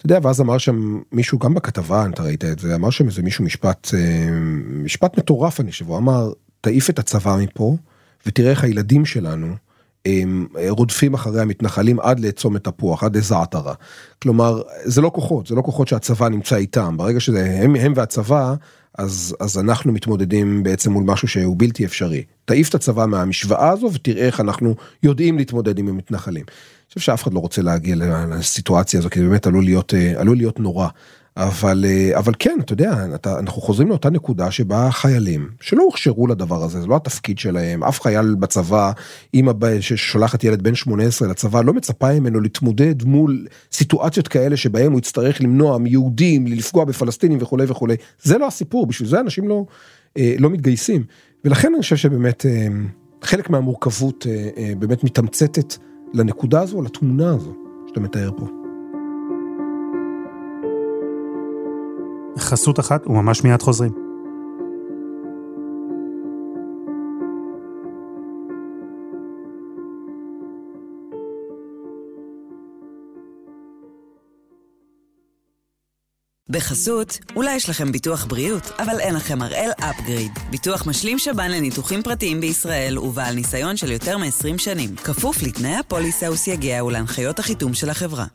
אתה 0.00 0.06
יודע, 0.06 0.18
ואז 0.22 0.40
אמר 0.40 0.58
שם 0.58 1.00
מישהו, 1.12 1.38
גם 1.38 1.54
בכתבה, 1.54 2.06
אתה 2.06 2.22
ראית 2.22 2.44
את 2.44 2.58
זה, 2.58 2.74
אמר 2.74 2.90
שם 2.90 3.06
איזה 3.06 3.22
מישהו 3.22 3.44
משפט, 3.44 3.90
אה, 3.94 4.30
משפט 4.84 5.18
מטורף 5.18 5.60
אני 5.60 5.70
חושב, 5.70 5.88
הוא 5.88 5.96
אמר, 5.96 6.32
תעיף 6.60 6.90
את 6.90 6.98
הצבא 6.98 7.36
מפה, 7.42 7.76
ותראה 8.26 8.50
איך 8.50 8.64
הילדים 8.64 9.04
שלנו, 9.04 9.54
הם 10.06 10.46
רודפים 10.68 11.14
אחרי 11.14 11.40
המתנחלים 11.40 12.00
עד 12.00 12.20
לצומת 12.20 12.64
תפוח, 12.64 13.04
עד 13.04 13.16
לזעתרה. 13.16 13.74
כלומר, 14.22 14.62
זה 14.84 15.00
לא 15.00 15.10
כוחות, 15.14 15.46
זה 15.46 15.54
לא 15.54 15.62
כוחות 15.62 15.88
שהצבא 15.88 16.28
נמצא 16.28 16.56
איתם, 16.56 16.96
ברגע 16.96 17.20
שזה 17.20 17.58
הם, 17.62 17.76
הם 17.76 17.92
והצבא, 17.96 18.54
אז, 18.98 19.36
אז 19.40 19.58
אנחנו 19.58 19.92
מתמודדים 19.92 20.62
בעצם 20.62 20.92
מול 20.92 21.04
משהו 21.04 21.28
שהוא 21.28 21.56
בלתי 21.58 21.84
אפשרי. 21.84 22.24
תעיף 22.44 22.68
את 22.68 22.74
הצבא 22.74 23.06
מהמשוואה 23.06 23.70
הזו 23.70 23.90
ותראה 23.94 24.26
איך 24.26 24.40
אנחנו 24.40 24.74
יודעים 25.02 25.38
להתמודד 25.38 25.78
עם 25.78 25.88
המתנחלים. 25.88 26.44
חושב 26.94 27.00
שאף 27.00 27.22
אחד 27.22 27.34
לא 27.34 27.38
רוצה 27.38 27.62
להגיע 27.62 27.96
לסיטואציה 28.30 29.00
הזו 29.00 29.10
כי 29.10 29.20
זה 29.20 29.26
באמת 29.26 29.46
עלול 29.46 29.64
להיות 29.64 29.94
אה, 29.94 30.20
עלול 30.20 30.36
להיות 30.36 30.60
נורא. 30.60 30.88
אבל 31.36 31.84
אה, 31.88 32.18
אבל 32.18 32.32
כן 32.38 32.58
אתה 32.60 32.72
יודע 32.72 33.06
אתה, 33.14 33.38
אנחנו 33.38 33.62
חוזרים 33.62 33.88
לאותה 33.88 34.10
נקודה 34.10 34.50
שבה 34.50 34.88
חיילים 34.90 35.50
שלא 35.60 35.82
הוכשרו 35.82 36.26
לדבר 36.26 36.62
הזה 36.62 36.80
זה 36.80 36.86
לא 36.86 36.96
התפקיד 36.96 37.38
שלהם 37.38 37.84
אף 37.84 38.00
חייל 38.00 38.34
בצבא 38.34 38.92
אמא 39.34 39.52
ששולחת 39.80 40.44
ילד 40.44 40.62
בן 40.62 40.74
18 40.74 41.28
לצבא 41.28 41.62
לא 41.62 41.72
מצפה 41.72 42.20
ממנו 42.20 42.40
להתמודד 42.40 43.02
מול 43.04 43.46
סיטואציות 43.72 44.28
כאלה 44.28 44.56
שבהם 44.56 44.92
הוא 44.92 44.98
יצטרך 44.98 45.40
למנוע 45.40 45.78
מיהודים 45.78 46.46
לפגוע 46.46 46.84
בפלסטינים 46.84 47.38
וכולי 47.40 47.64
וכולי 47.68 47.96
זה 48.22 48.38
לא 48.38 48.46
הסיפור 48.46 48.86
בשביל 48.86 49.08
זה 49.08 49.20
אנשים 49.20 49.48
לא 49.48 49.64
אה, 50.18 50.34
לא 50.38 50.50
מתגייסים 50.50 51.04
ולכן 51.44 51.72
אני 51.74 51.82
חושב 51.82 51.96
שבאמת 51.96 52.46
חלק 53.22 53.50
מהמורכבות 53.50 54.26
באמת 54.78 55.04
מתמצתת. 55.04 55.89
לנקודה 56.14 56.60
הזו, 56.60 56.82
לתמונה 56.82 57.30
הזו 57.30 57.52
שאתה 57.86 58.00
מתאר 58.00 58.30
פה. 58.36 58.46
חסות 62.38 62.80
אחת 62.80 63.06
וממש 63.06 63.44
מיד 63.44 63.62
חוזרים. 63.62 64.09
בחסות, 76.50 77.18
אולי 77.36 77.54
יש 77.54 77.70
לכם 77.70 77.92
ביטוח 77.92 78.24
בריאות, 78.24 78.70
אבל 78.78 79.00
אין 79.00 79.14
לכם 79.14 79.42
הראל 79.42 79.70
אפגריד. 79.80 80.32
ביטוח 80.50 80.86
משלים 80.86 81.18
שב"ן 81.18 81.50
לניתוחים 81.50 82.02
פרטיים 82.02 82.40
בישראל 82.40 82.98
ובעל 82.98 83.34
ניסיון 83.34 83.76
של 83.76 83.90
יותר 83.90 84.18
מ-20 84.18 84.58
שנים. 84.58 84.96
כפוף 84.96 85.42
לתנאי 85.42 85.74
הפוליסה 85.76 86.30
וסייגיה 86.32 86.84
ולהנחיות 86.84 87.38
החיתום 87.38 87.74
של 87.74 87.90
החברה. 87.90 88.26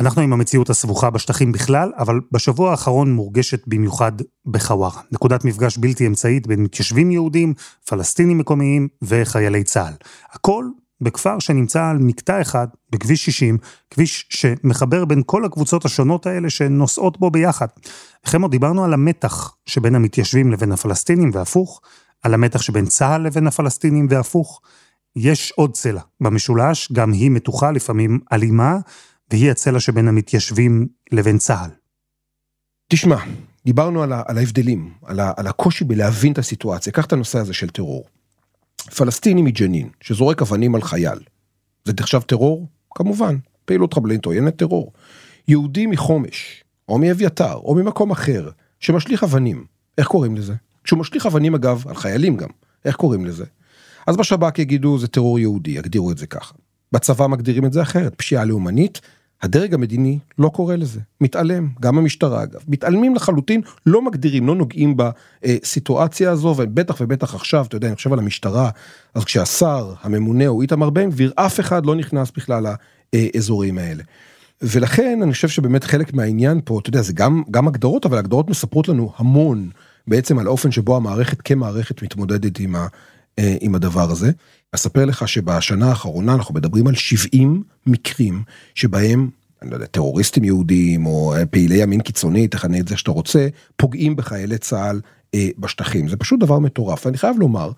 אנחנו 0.00 0.22
עם 0.22 0.32
המציאות 0.32 0.70
הסבוכה 0.70 1.10
בשטחים 1.10 1.52
בכלל, 1.52 1.92
אבל 1.98 2.14
בשבוע 2.32 2.70
האחרון 2.70 3.12
מורגשת 3.12 3.60
במיוחד 3.66 4.12
בחווארה. 4.46 5.00
נקודת 5.12 5.44
מפגש 5.44 5.78
בלתי 5.78 6.06
אמצעית 6.06 6.46
בין 6.46 6.62
מתיישבים 6.62 7.10
יהודים, 7.10 7.54
פלסטינים 7.86 8.38
מקומיים 8.38 8.88
וחיילי 9.02 9.64
צה"ל. 9.64 9.94
הכל 10.32 10.64
בכפר 11.02 11.38
שנמצא 11.38 11.84
על 11.84 11.98
מקטע 11.98 12.40
אחד, 12.40 12.66
בכביש 12.90 13.24
60, 13.24 13.58
כביש 13.90 14.26
שמחבר 14.30 15.04
בין 15.04 15.22
כל 15.26 15.44
הקבוצות 15.44 15.84
השונות 15.84 16.26
האלה 16.26 16.50
שנוסעות 16.50 17.20
בו 17.20 17.30
ביחד. 17.30 17.66
לכן 18.26 18.42
עוד 18.42 18.50
דיברנו 18.50 18.84
על 18.84 18.94
המתח 18.94 19.54
שבין 19.66 19.94
המתיישבים 19.94 20.52
לבין 20.52 20.72
הפלסטינים 20.72 21.30
והפוך, 21.34 21.80
על 22.22 22.34
המתח 22.34 22.62
שבין 22.62 22.86
צה"ל 22.86 23.22
לבין 23.22 23.46
הפלסטינים 23.46 24.06
והפוך. 24.10 24.60
יש 25.16 25.52
עוד 25.56 25.72
צלע 25.74 26.00
במשולש, 26.20 26.92
גם 26.92 27.12
היא 27.12 27.30
מתוחה, 27.30 27.70
לפעמים 27.70 28.20
אלימה, 28.32 28.76
והיא 29.30 29.50
הצלע 29.50 29.80
שבין 29.80 30.08
המתיישבים 30.08 30.86
לבין 31.12 31.38
צה"ל. 31.38 31.70
תשמע, 32.88 33.16
דיברנו 33.64 34.02
על, 34.02 34.12
על 34.26 34.38
ההבדלים, 34.38 34.92
על, 35.04 35.20
על 35.36 35.46
הקושי 35.46 35.84
בלהבין 35.84 36.32
את 36.32 36.38
הסיטואציה. 36.38 36.92
קח 36.92 37.06
את 37.06 37.12
הנושא 37.12 37.38
הזה 37.38 37.54
של 37.54 37.68
טרור. 37.68 38.04
פלסטיני 38.90 39.42
מג'נין 39.42 39.88
שזורק 40.00 40.42
אבנים 40.42 40.74
על 40.74 40.82
חייל. 40.82 41.18
זה 41.84 41.92
נחשב 42.00 42.20
טרור? 42.20 42.68
כמובן, 42.94 43.36
פעילות 43.64 43.94
חבלנית 43.94 44.24
עוינת 44.24 44.56
טרור. 44.56 44.92
יהודי 45.48 45.86
מחומש, 45.86 46.64
או 46.88 46.98
מאביתר, 46.98 47.54
או 47.54 47.74
ממקום 47.74 48.10
אחר, 48.10 48.50
שמשליך 48.80 49.24
אבנים, 49.24 49.64
איך 49.98 50.06
קוראים 50.06 50.36
לזה? 50.36 50.54
כשהוא 50.84 50.98
משליך 50.98 51.26
אבנים 51.26 51.54
אגב, 51.54 51.84
על 51.88 51.94
חיילים 51.94 52.36
גם, 52.36 52.48
איך 52.84 52.96
קוראים 52.96 53.24
לזה? 53.24 53.44
אז 54.06 54.16
בשב"כ 54.16 54.58
יגידו 54.58 54.98
זה 54.98 55.08
טרור 55.08 55.38
יהודי, 55.38 55.70
יגדירו 55.70 56.10
את 56.10 56.18
זה 56.18 56.26
ככה. 56.26 56.54
בצבא 56.92 57.26
מגדירים 57.26 57.66
את 57.66 57.72
זה 57.72 57.82
אחרת, 57.82 58.14
פשיעה 58.14 58.44
לאומנית, 58.44 59.00
הדרג 59.42 59.74
המדיני 59.74 60.18
לא 60.38 60.48
קורא 60.48 60.76
לזה, 60.76 61.00
מתעלם, 61.20 61.68
גם 61.80 61.98
המשטרה 61.98 62.42
אגב, 62.42 62.60
מתעלמים 62.68 63.14
לחלוטין, 63.14 63.60
לא 63.86 64.02
מגדירים, 64.02 64.46
לא 64.46 64.54
נוגעים 64.54 64.96
בסיטואציה 64.96 66.30
הזו, 66.30 66.54
ובטח 66.58 66.96
ובטח 67.00 67.34
עכשיו, 67.34 67.64
אתה 67.68 67.76
יודע, 67.76 67.88
אני 67.88 67.96
חושב 67.96 68.12
על 68.12 68.18
המשטרה, 68.18 68.70
אז 69.14 69.24
כשהשר 69.24 69.94
הממונה 70.02 70.46
הוא 70.46 70.62
איתמר 70.62 70.90
בן 70.90 71.10
גביר, 71.10 71.32
אף 71.36 71.60
אחד 71.60 71.86
לא 71.86 71.94
נכנס 71.94 72.30
בכלל 72.36 72.66
לאזורים 73.14 73.78
האלה. 73.78 74.02
ולכן 74.62 75.20
אני 75.22 75.32
חושב 75.32 75.48
שבאמת 75.48 75.84
חלק 75.84 76.14
מהעניין 76.14 76.60
פה, 76.64 76.78
אתה 76.82 76.88
יודע, 76.88 77.02
זה 77.02 77.12
גם, 77.12 77.42
גם 77.50 77.68
הגדרות, 77.68 78.06
אבל 78.06 78.18
הגדרות 78.18 78.50
מספרות 78.50 78.88
לנו 78.88 79.12
המון 79.16 79.70
בעצם 80.06 80.38
על 80.38 80.46
האופן 80.46 80.70
שבו 80.70 80.96
המערכת 80.96 81.42
כמערכת 81.42 82.02
מתמודדת 82.02 82.58
עם, 82.60 82.76
ה, 82.76 82.86
עם 83.60 83.74
הדבר 83.74 84.10
הזה. 84.10 84.30
אספר 84.72 85.04
לך 85.04 85.28
שבשנה 85.28 85.88
האחרונה 85.88 86.34
אנחנו 86.34 86.54
מדברים 86.54 86.86
על 86.86 86.94
70 86.94 87.62
מקרים 87.86 88.42
שבהם, 88.74 89.30
אני 89.62 89.70
לא 89.70 89.76
יודע, 89.76 89.86
טרוריסטים 89.86 90.44
יהודים 90.44 91.06
או 91.06 91.34
פעילי 91.50 91.82
ימין 91.82 92.00
קיצוני, 92.00 92.48
תכנה 92.48 92.78
את 92.78 92.88
זה 92.88 92.96
שאתה 92.96 93.10
רוצה, 93.10 93.48
פוגעים 93.76 94.16
בחיילי 94.16 94.58
צה"ל 94.58 95.00
אה, 95.34 95.48
בשטחים. 95.58 96.08
זה 96.08 96.16
פשוט 96.16 96.40
דבר 96.40 96.58
מטורף. 96.58 97.06
ואני 97.06 97.18
חייב 97.18 97.38
לומר, 97.38 97.70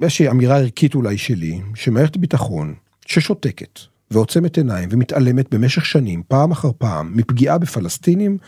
יש 0.00 0.20
אמירה 0.20 0.56
ערכית 0.56 0.94
אולי 0.94 1.18
שלי, 1.18 1.60
שמערכת 1.74 2.16
ביטחון 2.16 2.74
ששותקת 3.06 3.80
ועוצמת 4.10 4.56
עיניים 4.56 4.88
ומתעלמת 4.92 5.54
במשך 5.54 5.86
שנים, 5.86 6.22
פעם 6.28 6.50
אחר 6.52 6.70
פעם, 6.78 7.16
מפגיעה 7.16 7.58
בפלסטינים, 7.58 8.38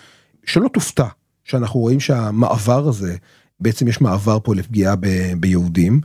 שלא 0.44 0.68
תופתע 0.68 1.06
שאנחנו 1.44 1.80
רואים 1.80 2.00
שהמעבר 2.00 2.88
הזה, 2.88 3.16
בעצם 3.60 3.88
יש 3.88 4.00
מעבר 4.00 4.38
פה 4.42 4.54
לפגיעה 4.54 4.96
ב- 4.96 5.32
ביהודים. 5.40 6.00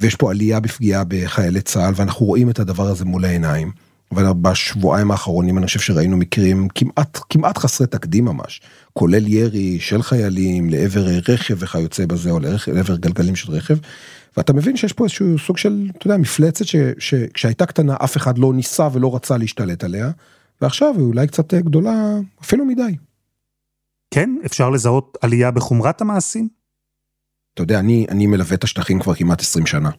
ויש 0.00 0.16
פה 0.16 0.30
עלייה 0.30 0.60
בפגיעה 0.60 1.02
בחיילי 1.08 1.60
צה"ל 1.60 1.92
ואנחנו 1.96 2.26
רואים 2.26 2.50
את 2.50 2.58
הדבר 2.58 2.86
הזה 2.86 3.04
מול 3.04 3.24
העיניים. 3.24 3.70
אבל 4.12 4.32
בשבועיים 4.32 5.10
האחרונים 5.10 5.58
אני 5.58 5.66
חושב 5.66 5.80
שראינו 5.80 6.16
מקרים 6.16 6.68
כמעט 6.74 7.18
כמעט 7.30 7.58
חסרי 7.58 7.86
תקדים 7.86 8.24
ממש 8.24 8.60
כולל 8.92 9.28
ירי 9.28 9.80
של 9.80 10.02
חיילים 10.02 10.70
לעבר 10.70 11.04
רכב 11.28 11.54
וכיוצא 11.58 12.06
בזה 12.06 12.30
או 12.30 12.40
לעבר 12.66 12.96
גלגלים 12.96 13.36
של 13.36 13.52
רכב. 13.52 13.76
ואתה 14.36 14.52
מבין 14.52 14.76
שיש 14.76 14.92
פה 14.92 15.04
איזשהו 15.04 15.38
סוג 15.38 15.58
של 15.58 15.88
אתה 15.98 16.06
יודע 16.06 16.16
מפלצת 16.16 16.64
שכשהייתה 16.98 17.66
קטנה 17.66 17.96
אף 18.04 18.16
אחד 18.16 18.38
לא 18.38 18.54
ניסה 18.54 18.88
ולא 18.92 19.16
רצה 19.16 19.36
להשתלט 19.36 19.84
עליה 19.84 20.10
ועכשיו 20.60 20.94
היא 20.96 21.04
אולי 21.04 21.26
קצת 21.26 21.54
גדולה 21.54 22.18
אפילו 22.42 22.64
מדי. 22.64 22.96
כן 24.10 24.30
אפשר 24.46 24.70
לזהות 24.70 25.18
עלייה 25.20 25.50
בחומרת 25.50 26.00
המעשים 26.00 26.48
אתה 27.54 27.62
יודע, 27.62 27.78
אני, 27.78 28.06
אני 28.08 28.26
מלווה 28.26 28.54
את 28.54 28.64
השטחים 28.64 29.00
כבר 29.00 29.14
כמעט 29.14 29.40
20 29.40 29.66
שנה. 29.66 29.90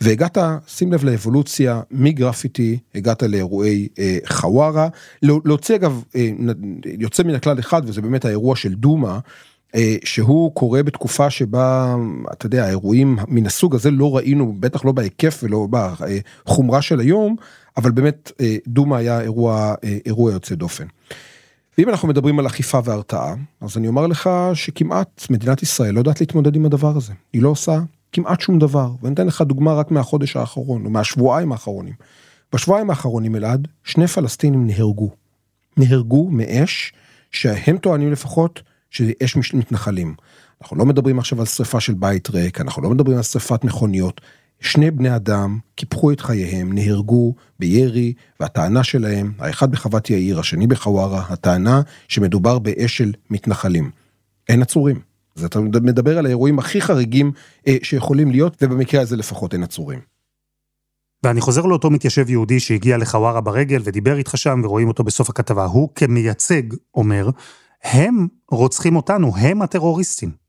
והגעת, 0.00 0.38
שים 0.68 0.92
לב 0.92 1.04
לאבולוציה, 1.04 1.80
מגרפיטי, 1.90 2.78
הגעת 2.94 3.22
לאירועי 3.22 3.88
אה, 3.98 4.18
חווארה, 4.26 4.88
לא, 5.22 5.40
להוציא 5.44 5.74
אגב, 5.74 6.02
אה, 6.16 6.30
יוצא 6.98 7.22
מן 7.22 7.34
הכלל 7.34 7.58
אחד, 7.58 7.82
וזה 7.84 8.02
באמת 8.02 8.24
האירוע 8.24 8.56
של 8.56 8.74
דומא, 8.74 9.18
אה, 9.74 9.96
שהוא 10.04 10.54
קורה 10.54 10.82
בתקופה 10.82 11.30
שבה, 11.30 11.96
אתה 12.32 12.46
יודע, 12.46 12.64
האירועים 12.64 13.18
מן 13.28 13.46
הסוג 13.46 13.74
הזה 13.74 13.90
לא 13.90 14.16
ראינו, 14.16 14.54
בטח 14.60 14.84
לא 14.84 14.92
בהיקף 14.92 15.40
ולא 15.42 15.68
בחומרה 15.70 16.82
של 16.82 17.00
היום, 17.00 17.36
אבל 17.76 17.90
באמת 17.90 18.32
אה, 18.40 18.56
דומא 18.66 18.94
היה 18.94 19.20
אירוע, 19.20 19.74
אה, 19.84 19.98
אירוע 20.06 20.32
יוצא 20.32 20.54
דופן. 20.54 20.84
ואם 21.78 21.88
אנחנו 21.88 22.08
מדברים 22.08 22.38
על 22.38 22.46
אכיפה 22.46 22.78
והרתעה, 22.84 23.34
אז 23.60 23.76
אני 23.76 23.88
אומר 23.88 24.06
לך 24.06 24.30
שכמעט 24.54 25.26
מדינת 25.30 25.62
ישראל 25.62 25.94
לא 25.94 25.98
יודעת 25.98 26.20
להתמודד 26.20 26.56
עם 26.56 26.66
הדבר 26.66 26.96
הזה. 26.96 27.12
היא 27.32 27.42
לא 27.42 27.48
עושה 27.48 27.78
כמעט 28.12 28.40
שום 28.40 28.58
דבר. 28.58 28.90
ואני 29.02 29.14
אתן 29.14 29.26
לך 29.26 29.42
דוגמה 29.42 29.72
רק 29.74 29.90
מהחודש 29.90 30.36
האחרון, 30.36 30.84
או 30.84 30.90
מהשבועיים 30.90 31.52
האחרונים. 31.52 31.94
בשבועיים 32.52 32.90
האחרונים, 32.90 33.36
אלעד, 33.36 33.68
שני 33.84 34.06
פלסטינים 34.06 34.66
נהרגו. 34.66 35.10
נהרגו 35.76 36.30
מאש 36.30 36.92
שהם 37.30 37.78
טוענים 37.78 38.12
לפחות 38.12 38.62
שזה 38.90 39.12
אש 39.24 39.54
מתנחלים. 39.54 40.14
אנחנו 40.62 40.76
לא 40.76 40.86
מדברים 40.86 41.18
עכשיו 41.18 41.40
על 41.40 41.46
שריפה 41.46 41.80
של 41.80 41.94
בית 41.94 42.30
ריק, 42.30 42.60
אנחנו 42.60 42.82
לא 42.82 42.90
מדברים 42.90 43.16
על 43.16 43.22
שריפת 43.22 43.64
מכוניות. 43.64 44.20
שני 44.62 44.90
בני 44.90 45.16
אדם 45.16 45.58
קיפחו 45.74 46.12
את 46.12 46.20
חייהם, 46.20 46.72
נהרגו 46.72 47.34
בירי, 47.58 48.12
והטענה 48.40 48.84
שלהם, 48.84 49.32
האחד 49.38 49.70
בחוות 49.70 50.10
יאיר, 50.10 50.40
השני 50.40 50.66
בחווארה, 50.66 51.24
הטענה 51.28 51.82
שמדובר 52.08 52.58
באש 52.58 52.96
של 52.96 53.12
מתנחלים. 53.30 53.90
אין 54.48 54.62
עצורים. 54.62 55.00
אז 55.36 55.44
אתה 55.44 55.60
מדבר 55.60 56.18
על 56.18 56.26
האירועים 56.26 56.58
הכי 56.58 56.80
חריגים 56.80 57.32
אה, 57.66 57.76
שיכולים 57.82 58.30
להיות, 58.30 58.56
ובמקרה 58.62 59.00
הזה 59.00 59.16
לפחות 59.16 59.54
אין 59.54 59.62
עצורים. 59.62 60.00
ואני 61.24 61.40
חוזר 61.40 61.62
לאותו 61.66 61.90
מתיישב 61.90 62.30
יהודי 62.30 62.60
שהגיע 62.60 62.96
לחווארה 62.96 63.40
ברגל 63.40 63.80
ודיבר 63.84 64.16
איתך 64.16 64.36
שם, 64.36 64.60
ורואים 64.64 64.88
אותו 64.88 65.04
בסוף 65.04 65.30
הכתבה. 65.30 65.64
הוא 65.64 65.88
כמייצג 65.94 66.62
אומר, 66.94 67.30
הם 67.82 68.26
רוצחים 68.50 68.96
אותנו, 68.96 69.36
הם 69.36 69.62
הטרוריסטים. 69.62 70.41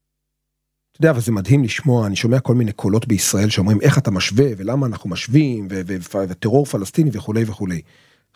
אתה 0.93 1.01
יודע, 1.01 1.11
אבל 1.11 1.21
זה 1.21 1.31
מדהים 1.31 1.63
לשמוע, 1.63 2.07
אני 2.07 2.15
שומע 2.15 2.39
כל 2.39 2.55
מיני 2.55 2.71
קולות 2.71 3.07
בישראל 3.07 3.49
שאומרים 3.49 3.81
איך 3.81 3.97
אתה 3.97 4.11
משווה 4.11 4.45
ולמה 4.57 4.85
אנחנו 4.85 5.09
משווים 5.09 5.67
וטרור 5.69 6.65
פלסטיני 6.65 7.09
וכולי 7.13 7.43
וכולי. 7.47 7.81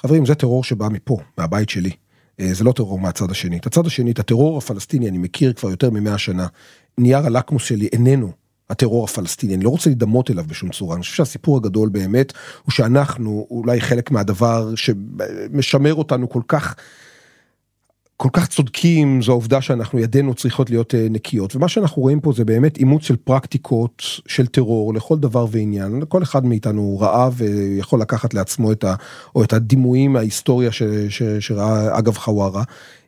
חברים, 0.02 0.26
זה 0.26 0.36
טרור 0.36 0.63
שבא 0.63 0.88
מפה, 0.88 1.17
מהבית 1.38 1.70
שלי. 1.70 1.91
אה, 2.39 2.54
זה 2.54 2.63
לא 2.63 2.72
טרור 2.72 3.00
מהצד 3.00 3.32
השני. 3.32 3.58
את 3.58 3.65
הצד 3.65 3.86
השני, 3.86 4.12
את 4.12 4.20
הטרור 4.20 4.58
הפלסטיני, 4.58 5.10
אני 5.10 5.17
מכיר 5.17 5.54
כבר 5.54 5.70
יותר 5.70 5.89
ממאה 5.89 6.17
שנה. 6.17 6.48
נייר 6.98 7.26
הלקמוס 7.26 7.63
שלי 7.63 7.88
איננו 7.93 8.32
הטרור 8.70 9.04
הפלסטיני, 9.04 9.56
אני 9.56 9.63
לא 9.63 9.70
רוצה 9.70 9.89
להידמות 9.89 10.32
אליו 10.32 10.46
בשום 10.48 10.70
צורה, 10.70 10.96
אני 10.96 11.02
חושב 11.02 11.13
שהסיפור 11.13 11.58
הגדול 11.58 11.89
באמת 11.89 12.34
הוא 12.63 12.72
שאנחנו 12.72 13.48
אולי 13.52 13.82
חלק 13.82 14.12
מהדבר 14.12 14.76
שמשמר 14.76 15.93
אותנו 15.93 16.30
כל 16.30 16.41
כך 16.48 16.76
כל 18.17 18.30
כך 18.34 18.47
צודקים 18.47 19.21
זו 19.21 19.32
העובדה 19.32 19.62
שאנחנו 19.62 19.99
ידינו 19.99 20.34
צריכות 20.34 20.69
להיות 20.69 20.95
אה, 20.95 21.08
נקיות. 21.10 21.56
ומה 21.56 21.67
שאנחנו 21.67 22.01
רואים 22.01 22.19
פה 22.19 22.34
זה 22.36 22.45
באמת 22.45 22.77
אימוץ 22.77 23.03
של 23.03 23.15
פרקטיקות 23.15 24.03
של 24.27 24.47
טרור 24.47 24.93
לכל 24.93 25.17
דבר 25.17 25.45
ועניין. 25.51 26.01
כל 26.08 26.23
אחד 26.23 26.45
מאיתנו 26.45 26.97
ראה 26.99 27.30
ויכול 27.34 28.01
לקחת 28.01 28.34
לעצמו 28.34 28.71
את 28.71 28.84
ה... 28.84 28.95
או 29.36 29.43
את 29.43 29.53
הדימויים 29.53 30.13
מההיסטוריה 30.13 30.71
ש... 30.71 30.84
ש... 31.10 31.23
שראה 31.23 31.99
אגב 31.99 32.17
חווארה. 32.17 32.63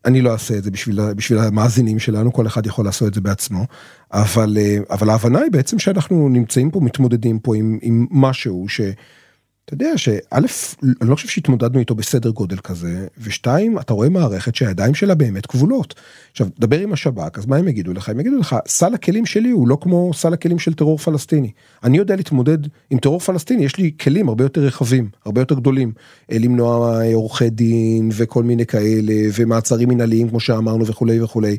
אני 0.06 0.22
לא 0.22 0.32
אעשה 0.32 0.58
את 0.58 0.64
זה 0.64 0.72
בשביל, 0.72 1.14
בשביל 1.14 1.40
המאזינים 1.40 2.00
שלנו 2.00 2.34
כל 2.34 2.48
אחד 2.48 2.66
יכול 2.66 2.86
לעשות 2.86 3.08
את 3.08 3.14
זה 3.14 3.22
בעצמו. 3.22 3.66
אבל 4.14 4.58
אה, 4.60 4.78
אבל 4.90 5.10
ההבנה 5.10 5.40
היא 5.40 5.52
בעצם 5.52 5.80
שאנחנו 5.80 6.30
נמצאים 6.30 6.72
פה 6.72 6.80
מתמודדים 6.80 7.40
פה 7.40 7.56
עם, 7.56 7.80
עם 7.82 8.06
משהו 8.12 8.66
ש... 8.70 8.82
אתה 9.70 9.76
יודע 9.76 9.98
שא', 9.98 10.38
אני 11.02 11.10
לא 11.10 11.16
חושב 11.16 11.28
שהתמודדנו 11.28 11.80
איתו 11.80 11.96
בסדר 11.96 12.30
גודל 12.30 12.58
כזה, 12.58 13.08
ושתיים, 13.18 13.80
אתה 13.80 13.94
רואה 13.94 14.10
מערכת 14.10 14.56
שהידיים 14.56 14.96
שלה 14.96 15.16
באמת 15.16 15.46
כבולות. 15.46 15.96
עכשיו, 16.32 16.48
דבר 16.60 16.80
עם 16.80 16.94
השב"כ, 16.94 17.38
אז 17.38 17.46
מה 17.46 17.58
הם 17.58 17.68
יגידו 17.68 17.94
לך? 17.94 18.10
הם 18.10 18.20
יגידו 18.20 18.38
לך, 18.38 18.56
סל 18.68 18.94
הכלים 18.94 19.26
שלי 19.26 19.50
הוא 19.50 19.68
לא 19.68 19.78
כמו 19.82 20.12
סל 20.14 20.34
הכלים 20.34 20.60
של 20.60 20.74
טרור 20.74 20.98
פלסטיני. 20.98 21.52
אני 21.84 21.98
יודע 21.98 22.16
להתמודד 22.16 22.58
עם 22.90 23.00
טרור 23.00 23.20
פלסטיני, 23.20 23.66
יש 23.66 23.78
לי 23.78 23.92
כלים 24.02 24.30
הרבה 24.30 24.44
יותר 24.44 24.62
רחבים, 24.62 25.10
הרבה 25.26 25.42
יותר 25.42 25.56
גדולים. 25.56 25.92
אה, 26.32 26.38
למנוע 26.40 27.02
אה, 27.02 27.16
עורכי 27.16 27.50
דין 27.50 28.10
וכל 28.14 28.44
מיני 28.44 28.66
כאלה, 28.66 29.14
ומעצרים 29.34 29.90
מנהליים 29.90 30.30
כמו 30.30 30.40
שאמרנו 30.40 30.88
וכולי 30.88 31.22
וכולי. 31.22 31.58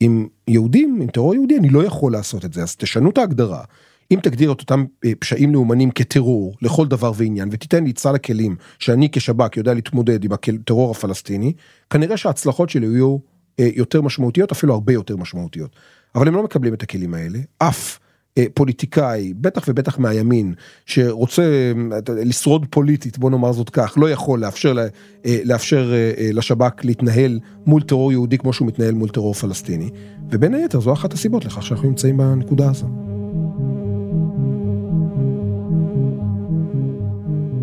עם 0.00 0.26
יהודים, 0.48 0.98
עם 1.02 1.08
טרור 1.08 1.34
יהודי, 1.34 1.58
אני 1.58 1.68
לא 1.68 1.84
יכול 1.84 2.12
לעשות 2.12 2.44
את 2.44 2.52
זה, 2.52 2.62
אז 2.62 2.76
תשנו 2.76 3.10
את 3.10 3.18
ההגדרה. 3.18 3.62
אם 4.10 4.18
תגדיר 4.22 4.52
את 4.52 4.60
אותם 4.60 4.84
אה, 5.04 5.12
פשעים 5.18 5.52
לאומנים 5.52 5.90
כטרור 5.90 6.56
לכל 6.62 6.86
דבר 6.86 7.12
ועניין 7.16 7.48
ותיתן 7.52 7.84
לי 7.84 7.90
את 7.90 7.98
סל 7.98 8.14
הכלים 8.14 8.56
שאני 8.78 9.08
כשב"כ 9.12 9.56
יודע 9.56 9.74
להתמודד 9.74 10.24
עם 10.24 10.30
הטרור 10.32 10.90
הפלסטיני, 10.90 11.52
כנראה 11.90 12.16
שההצלחות 12.16 12.70
שלי 12.70 12.86
יהיו 12.86 13.16
אה, 13.60 13.68
יותר 13.74 14.02
משמעותיות, 14.02 14.52
אפילו 14.52 14.74
הרבה 14.74 14.92
יותר 14.92 15.16
משמעותיות. 15.16 15.76
אבל 16.14 16.28
הם 16.28 16.34
לא 16.34 16.42
מקבלים 16.42 16.74
את 16.74 16.82
הכלים 16.82 17.14
האלה, 17.14 17.38
אף 17.58 17.98
אה, 18.38 18.44
פוליטיקאי, 18.54 19.32
בטח 19.36 19.64
ובטח 19.68 19.98
מהימין, 19.98 20.54
שרוצה 20.86 21.72
לשרוד 22.08 22.66
פוליטית, 22.70 23.18
בוא 23.18 23.30
נאמר 23.30 23.52
זאת 23.52 23.70
כך, 23.70 23.94
לא 23.96 24.10
יכול 24.10 24.40
לאפשר, 24.40 24.76
לאפשר 25.44 25.92
לשב"כ 26.32 26.84
להתנהל 26.84 27.40
מול 27.66 27.82
טרור 27.82 28.12
יהודי 28.12 28.38
כמו 28.38 28.52
שהוא 28.52 28.68
מתנהל 28.68 28.94
מול 28.94 29.08
טרור 29.08 29.34
פלסטיני, 29.34 29.90
ובין 30.30 30.54
היתר 30.54 30.80
זו 30.80 30.92
אחת 30.92 31.12
הסיבות 31.12 31.44
לכך 31.44 31.62
שאנחנו 31.62 31.88
נמצאים 31.88 32.16
בנקודה 32.16 32.70
הזו. 32.70 33.09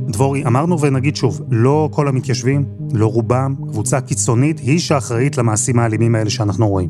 דבורי, 0.08 0.46
אמרנו 0.46 0.82
ונגיד 0.82 1.16
שוב, 1.16 1.42
לא 1.52 1.90
כל 1.92 2.08
המתיישבים, 2.08 2.66
לא 2.94 3.08
רובם, 3.08 3.56
קבוצה 3.72 4.02
קיצונית 4.02 4.60
היא 4.60 4.80
שאחראית 4.80 5.38
למעשים 5.38 5.80
האלימים 5.80 6.16
האלה 6.16 6.30
שאנחנו 6.30 6.68
רואים. 6.68 6.90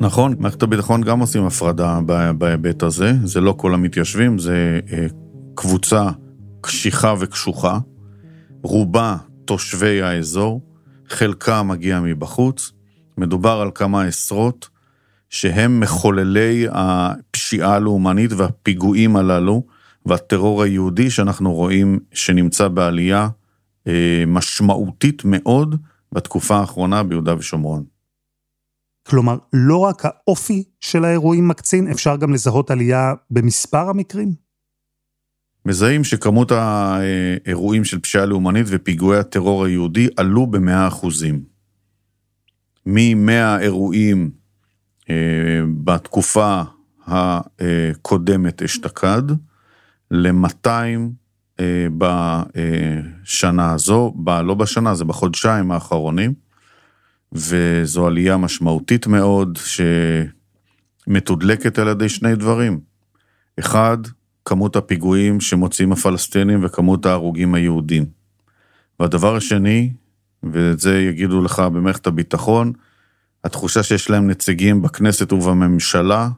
נכון, 0.00 0.34
מערכת 0.38 0.62
הביטחון 0.62 1.02
גם 1.02 1.20
עושים 1.20 1.44
הפרדה 1.44 2.00
בהיבט 2.38 2.82
הזה, 2.82 3.12
זה 3.24 3.40
לא 3.40 3.54
כל 3.56 3.74
המתיישבים, 3.74 4.38
זה 4.38 4.80
אה, 4.92 5.06
קבוצה 5.54 6.10
קשיחה 6.60 7.14
וקשוחה, 7.18 7.78
רובה 8.62 9.16
תושבי 9.44 10.02
האזור, 10.02 10.60
חלקה 11.08 11.62
מגיע 11.62 12.00
מבחוץ, 12.00 12.72
מדובר 13.18 13.60
על 13.62 13.70
כמה 13.74 14.04
עשרות 14.04 14.68
שהם 15.30 15.80
מחוללי 15.80 16.66
הפשיעה 16.70 17.74
הלאומנית 17.74 18.32
והפיגועים 18.32 19.16
הללו, 19.16 19.62
והטרור 20.06 20.62
היהודי 20.62 21.10
שאנחנו 21.10 21.52
רואים 21.52 21.98
שנמצא 22.12 22.68
בעלייה 22.68 23.28
אה, 23.86 24.24
משמעותית 24.26 25.22
מאוד 25.24 25.76
בתקופה 26.12 26.56
האחרונה 26.56 27.02
ביהודה 27.02 27.34
ושומרון. 27.38 27.84
כלומר, 29.08 29.38
לא 29.52 29.78
רק 29.78 30.02
האופי 30.04 30.64
של 30.80 31.04
האירועים 31.04 31.48
מקצין, 31.48 31.88
אפשר 31.88 32.16
גם 32.16 32.32
לזהות 32.32 32.70
עלייה 32.70 33.14
במספר 33.30 33.88
המקרים? 33.88 34.34
מזהים 35.66 36.04
שכמות 36.04 36.52
האירועים 36.52 37.84
של 37.84 38.00
פשיעה 38.00 38.26
לאומנית 38.26 38.66
ופיגועי 38.68 39.18
הטרור 39.18 39.64
היהודי 39.64 40.08
עלו 40.16 40.46
במאה 40.46 40.88
אחוזים. 40.88 41.44
מ-100 42.86 43.60
אירועים 43.60 44.30
אה, 45.10 45.14
בתקופה 45.84 46.62
הקודמת 47.06 48.62
אשתקד, 48.62 49.22
ל-200 50.10 50.68
אה, 51.60 51.86
בשנה 51.98 53.72
הזו, 53.72 54.14
ב, 54.24 54.30
לא 54.30 54.54
בשנה, 54.54 54.94
זה 54.94 55.04
בחודשיים 55.04 55.72
האחרונים, 55.72 56.34
וזו 57.32 58.06
עלייה 58.06 58.36
משמעותית 58.36 59.06
מאוד 59.06 59.58
שמתודלקת 61.06 61.78
על 61.78 61.88
ידי 61.88 62.08
שני 62.08 62.34
דברים. 62.34 62.80
אחד, 63.58 63.98
כמות 64.44 64.76
הפיגועים 64.76 65.40
שמוציאים 65.40 65.92
הפלסטינים 65.92 66.64
וכמות 66.64 67.06
ההרוגים 67.06 67.54
היהודים. 67.54 68.04
והדבר 69.00 69.36
השני, 69.36 69.92
ואת 70.42 70.80
זה 70.80 71.00
יגידו 71.00 71.42
לך 71.42 71.60
במערכת 71.60 72.06
הביטחון, 72.06 72.72
התחושה 73.44 73.82
שיש 73.82 74.10
להם 74.10 74.30
נציגים 74.30 74.82
בכנסת 74.82 75.32
ובממשלה, 75.32 76.28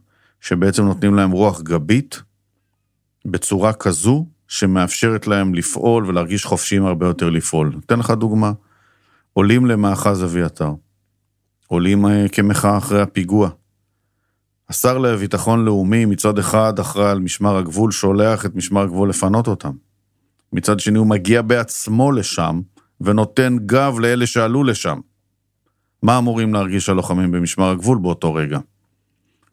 שבעצם 0.40 0.84
נותנים 0.84 1.14
להם 1.14 1.30
רוח 1.30 1.62
גבית, 1.62 2.22
בצורה 3.24 3.72
כזו 3.72 4.26
שמאפשרת 4.48 5.26
להם 5.26 5.54
לפעול 5.54 6.06
ולהרגיש 6.06 6.44
חופשיים 6.44 6.86
הרבה 6.86 7.06
יותר 7.06 7.30
לפעול. 7.30 7.72
אתן 7.86 7.98
לך 7.98 8.10
דוגמה, 8.10 8.52
עולים 9.32 9.66
למאחז 9.66 10.24
אביתר, 10.24 10.70
עולים 11.66 12.06
אה, 12.06 12.28
כמחאה 12.28 12.78
אחרי 12.78 13.02
הפיגוע. 13.02 13.50
השר 14.68 14.98
לביטחון 14.98 15.64
לאומי 15.64 16.04
מצד 16.04 16.38
אחד 16.38 16.78
אחראי 16.78 17.10
על 17.10 17.18
משמר 17.20 17.56
הגבול, 17.56 17.90
שולח 17.90 18.46
את 18.46 18.54
משמר 18.54 18.80
הגבול 18.82 19.08
לפנות 19.08 19.48
אותם. 19.48 19.72
מצד 20.52 20.80
שני 20.80 20.98
הוא 20.98 21.06
מגיע 21.06 21.42
בעצמו 21.42 22.12
לשם 22.12 22.60
ונותן 23.00 23.56
גב 23.66 23.98
לאלה 23.98 24.26
שעלו 24.26 24.64
לשם. 24.64 24.98
מה 26.02 26.18
אמורים 26.18 26.54
להרגיש 26.54 26.88
הלוחמים 26.88 27.32
במשמר 27.32 27.70
הגבול 27.70 27.98
באותו 27.98 28.34
רגע? 28.34 28.58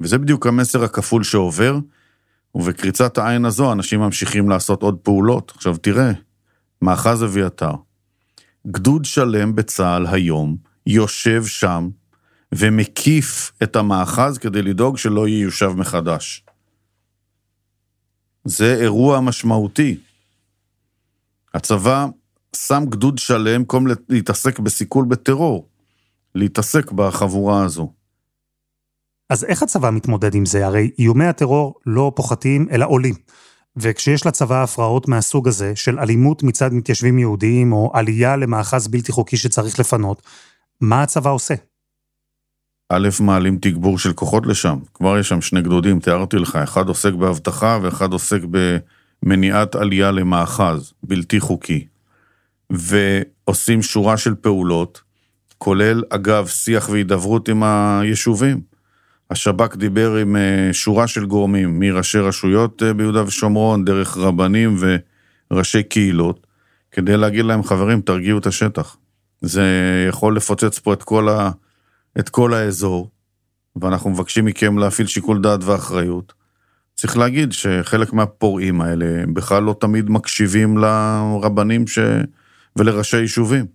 וזה 0.01 0.17
בדיוק 0.17 0.47
המסר 0.47 0.83
הכפול 0.83 1.23
שעובר, 1.23 1.79
ובקריצת 2.55 3.17
העין 3.17 3.45
הזו 3.45 3.71
אנשים 3.71 3.99
ממשיכים 3.99 4.49
לעשות 4.49 4.83
עוד 4.83 4.97
פעולות. 4.97 5.51
עכשיו 5.55 5.77
תראה, 5.77 6.11
מאחז 6.81 7.23
אביתר, 7.23 7.71
גדוד 8.67 9.05
שלם 9.05 9.55
בצה"ל 9.55 10.07
היום 10.07 10.57
יושב 10.85 11.45
שם 11.45 11.89
ומקיף 12.51 13.51
את 13.63 13.75
המאחז 13.75 14.37
כדי 14.37 14.61
לדאוג 14.61 14.97
שלא 14.97 15.27
ייושב 15.27 15.71
מחדש. 15.75 16.43
זה 18.45 18.75
אירוע 18.75 19.19
משמעותי. 19.19 19.97
הצבא 21.53 22.05
שם 22.55 22.83
גדוד 22.89 23.17
שלם 23.17 23.61
במקום 23.61 23.87
להתעסק 24.09 24.59
בסיכול 24.59 25.05
בטרור, 25.05 25.67
להתעסק 26.35 26.91
בחבורה 26.91 27.63
הזו. 27.63 27.93
אז 29.29 29.43
איך 29.43 29.63
הצבא 29.63 29.89
מתמודד 29.91 30.35
עם 30.35 30.45
זה? 30.45 30.65
הרי 30.65 30.91
איומי 30.99 31.25
הטרור 31.25 31.75
לא 31.85 32.11
פוחתים, 32.15 32.67
אלא 32.71 32.85
עולים. 32.85 33.15
וכשיש 33.77 34.25
לצבא 34.25 34.63
הפרעות 34.63 35.07
מהסוג 35.07 35.47
הזה, 35.47 35.75
של 35.75 35.99
אלימות 35.99 36.43
מצד 36.43 36.73
מתיישבים 36.73 37.19
יהודיים, 37.19 37.73
או 37.73 37.91
עלייה 37.93 38.35
למאחז 38.35 38.87
בלתי 38.87 39.11
חוקי 39.11 39.37
שצריך 39.37 39.79
לפנות, 39.79 40.21
מה 40.81 41.03
הצבא 41.03 41.29
עושה? 41.29 41.53
א', 42.89 43.09
מעלים 43.19 43.57
תגבור 43.61 43.99
של 43.99 44.13
כוחות 44.13 44.45
לשם. 44.45 44.79
כבר 44.93 45.19
יש 45.19 45.29
שם 45.29 45.41
שני 45.41 45.61
גדודים, 45.61 45.99
תיארתי 45.99 46.37
לך, 46.37 46.55
אחד 46.55 46.87
עוסק 46.87 47.13
באבטחה 47.13 47.79
ואחד 47.81 48.13
עוסק 48.13 48.39
במניעת 49.23 49.75
עלייה 49.75 50.11
למאחז 50.11 50.93
בלתי 51.03 51.39
חוקי. 51.39 51.87
ועושים 52.69 53.81
שורה 53.81 54.17
של 54.17 54.35
פעולות, 54.35 55.01
כולל, 55.57 56.03
אגב, 56.09 56.47
שיח 56.47 56.89
והידברות 56.89 57.49
עם 57.49 57.63
היישובים. 57.63 58.69
השב"כ 59.31 59.75
דיבר 59.75 60.15
עם 60.15 60.35
אה, 60.35 60.69
שורה 60.71 61.07
של 61.07 61.25
גורמים, 61.25 61.79
מראשי 61.79 62.17
רשויות 62.17 62.83
אה, 62.83 62.93
ביהודה 62.93 63.23
ושומרון, 63.23 63.85
דרך 63.85 64.17
רבנים 64.17 64.77
וראשי 65.51 65.83
קהילות, 65.83 66.47
כדי 66.91 67.17
להגיד 67.17 67.45
להם, 67.45 67.63
חברים, 67.63 68.01
תרגיעו 68.01 68.39
את 68.39 68.45
השטח. 68.45 68.97
זה 69.41 69.65
יכול 70.09 70.35
לפוצץ 70.35 70.79
פה 70.79 70.93
את 70.93 71.03
כל, 71.03 71.29
ה, 71.29 71.51
את 72.19 72.29
כל 72.29 72.53
האזור, 72.53 73.09
ואנחנו 73.81 74.09
מבקשים 74.09 74.45
מכם 74.45 74.77
להפעיל 74.77 75.07
שיקול 75.07 75.41
דעת 75.41 75.63
ואחריות. 75.63 76.33
צריך 76.95 77.17
להגיד 77.17 77.51
שחלק 77.51 78.13
מהפורעים 78.13 78.81
האלה 78.81 79.23
בכלל 79.33 79.63
לא 79.63 79.75
תמיד 79.79 80.09
מקשיבים 80.09 80.77
לרבנים 80.77 81.87
ש... 81.87 81.99
ולראשי 82.75 83.17
יישובים. 83.17 83.65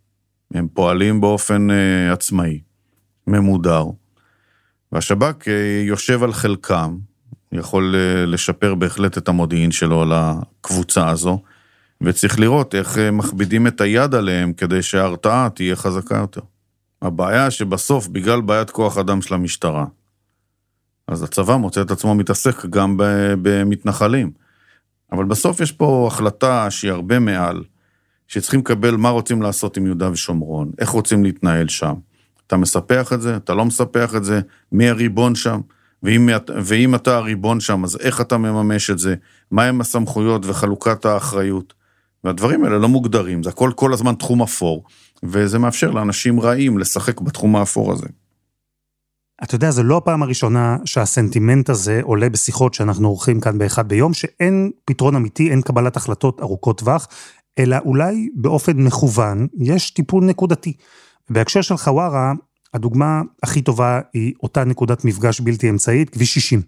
הם 0.55 0.69
פועלים 0.75 1.21
באופן 1.21 1.71
uh, 1.71 2.13
עצמאי, 2.13 2.61
ממודר, 3.27 3.85
והשב"כ 4.95 5.43
uh, 5.43 5.51
יושב 5.87 6.23
על 6.23 6.33
חלקם, 6.33 6.97
יכול 7.53 7.95
uh, 7.95 8.27
לשפר 8.27 8.75
בהחלט 8.75 9.19
את 9.19 9.29
המודיעין 9.29 9.71
שלו 9.71 10.03
על 10.03 10.13
הקבוצה 10.15 11.09
הזו, 11.09 11.43
וצריך 12.01 12.41
לראות 12.41 12.75
איך 12.75 12.97
uh, 12.97 13.01
מכבידים 13.13 13.67
את 13.67 13.81
היד 13.81 14.15
עליהם 14.15 14.53
כדי 14.53 14.83
שההרתעה 14.83 15.49
תהיה 15.55 15.77
חזקה 15.77 16.17
יותר. 16.17 16.41
הבעיה 17.03 17.51
שבסוף, 17.51 18.09
בגלל 18.09 18.41
בעיית 18.41 18.71
כוח 18.71 18.99
אדם 18.99 19.23
של 19.23 19.35
המשטרה, 19.35 19.87
אז 21.09 21.23
הצבא 21.23 21.57
מוצא 21.57 21.83
את 21.83 21.91
עצמו 21.91 22.15
מתעסק 22.15 22.67
גם 22.67 22.97
במתנחלים. 23.43 24.31
אבל 25.13 25.25
בסוף 25.25 25.61
יש 25.61 25.73
פה 25.73 26.09
החלטה 26.13 26.71
שהיא 26.71 26.91
הרבה 26.91 27.19
מעל, 27.19 27.65
שצריכים 28.29 28.61
לקבל 28.61 28.97
מה 28.97 29.11
רוצים 29.11 29.43
לעשות 29.43 29.77
עם 29.77 29.87
יהודה 29.87 30.11
ושומרון, 30.11 30.71
איך 30.79 30.89
רוצים 30.89 31.25
להתנהל 31.25 31.69
שם. 31.69 31.95
אתה 32.47 32.57
מספח 32.57 33.13
את 33.13 33.21
זה, 33.21 33.37
אתה 33.37 33.55
לא 33.55 33.65
מספח 33.65 34.15
את 34.15 34.25
זה, 34.25 34.41
מי 34.73 34.89
הריבון 34.89 35.35
שם, 35.35 35.61
ואם, 36.03 36.29
ואם 36.65 36.95
אתה 36.95 37.17
הריבון 37.17 37.61
שם, 37.61 37.85
אז 37.85 37.97
איך 38.01 38.21
אתה 38.21 38.39
מממש 38.39 38.91
את 38.91 38.99
זה, 38.99 39.15
מהם 39.51 39.81
הסמכויות 39.81 40.47
וחלוקת 40.47 41.05
האחריות. 41.05 41.75
והדברים 42.25 42.65
האלה 42.65 42.79
לא 42.79 42.89
מוגדרים, 42.89 43.43
זה 43.43 43.51
הכל 43.51 43.71
כל 43.75 43.93
הזמן 43.93 44.15
תחום 44.15 44.43
אפור, 44.43 44.85
וזה 45.23 45.59
מאפשר 45.59 45.91
לאנשים 45.91 46.41
רעים 46.41 46.79
לשחק 46.79 47.21
בתחום 47.21 47.57
האפור 47.57 47.93
הזה. 47.93 48.07
אתה 49.43 49.55
יודע, 49.55 49.71
זו 49.71 49.83
לא 49.83 49.97
הפעם 49.97 50.23
הראשונה 50.23 50.77
שהסנטימנט 50.85 51.71
הזה 51.71 52.01
עולה 52.03 52.29
בשיחות 52.29 52.75
שאנחנו 52.75 53.09
עורכים 53.09 53.41
כאן 53.41 53.59
באחד 53.59 53.89
ביום, 53.89 54.15
שאין 54.15 54.71
פתרון 54.85 55.17
אמיתי, 55.17 55.51
אין 55.51 55.63
קבלת 55.63 55.97
החלטות 55.97 56.41
ארוכות 56.41 56.79
טווח, 56.79 57.09
אלא 57.59 57.77
אולי 57.85 58.29
באופן 58.35 58.77
מכוון 58.77 59.47
יש 59.59 59.91
טיפול 59.91 60.25
נקודתי. 60.25 60.73
בהקשר 61.31 61.63
של 61.63 61.77
חווארה, 61.77 62.33
הדוגמה 62.75 63.23
הכי 63.43 63.63
טובה 63.63 64.01
היא 64.13 64.35
אותה 64.43 64.65
נקודת 64.65 65.05
מפגש 65.05 65.41
בלתי 65.41 65.71
אמצעית, 65.71 66.11
כביש 66.11 66.35
60. 66.35 66.63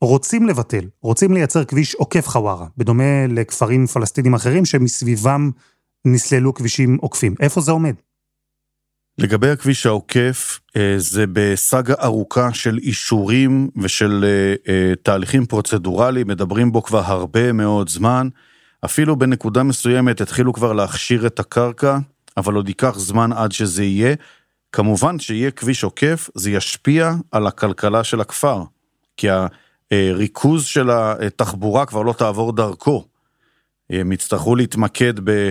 רוצים 0.00 0.46
לבטל, 0.46 0.88
רוצים 1.02 1.32
לייצר 1.32 1.64
כביש 1.64 1.94
עוקף 1.94 2.28
חווארה, 2.28 2.66
בדומה 2.76 3.26
לכפרים 3.28 3.86
פלסטינים 3.86 4.34
אחרים 4.34 4.64
שמסביבם 4.64 5.50
נסללו 6.04 6.54
כבישים 6.54 6.96
עוקפים. 7.00 7.34
איפה 7.40 7.60
זה 7.60 7.72
עומד? 7.72 7.94
לגבי 9.18 9.50
הכביש 9.50 9.86
העוקף, 9.86 10.60
אה, 10.76 10.94
זה 10.96 11.24
בסאגה 11.32 11.94
ארוכה 12.02 12.54
של 12.54 12.78
אישורים 12.78 13.68
ושל 13.76 14.24
אה, 14.24 14.54
אה, 14.72 14.92
תהליכים 15.02 15.46
פרוצדורליים, 15.46 16.26
מדברים 16.26 16.72
בו 16.72 16.82
כבר 16.82 17.02
הרבה 17.04 17.52
מאוד 17.52 17.88
זמן. 17.88 18.28
אפילו 18.84 19.16
בנקודה 19.16 19.62
מסוימת 19.62 20.20
התחילו 20.20 20.52
כבר 20.52 20.72
להכשיר 20.72 21.26
את 21.26 21.38
הקרקע, 21.38 21.98
אבל 22.36 22.54
עוד 22.54 22.68
ייקח 22.68 22.98
זמן 22.98 23.32
עד 23.32 23.52
שזה 23.52 23.84
יהיה. 23.84 24.14
כמובן 24.72 25.18
שיהיה 25.18 25.50
כביש 25.50 25.84
עוקף, 25.84 26.30
זה 26.34 26.50
ישפיע 26.50 27.14
על 27.30 27.46
הכלכלה 27.46 28.04
של 28.04 28.20
הכפר, 28.20 28.62
כי 29.16 29.28
הריכוז 29.90 30.64
של 30.64 30.90
התחבורה 30.90 31.86
כבר 31.86 32.02
לא 32.02 32.12
תעבור 32.12 32.52
דרכו. 32.52 33.04
הם 33.90 34.12
יצטרכו 34.12 34.56
להתמקד 34.56 35.14
ב... 35.24 35.50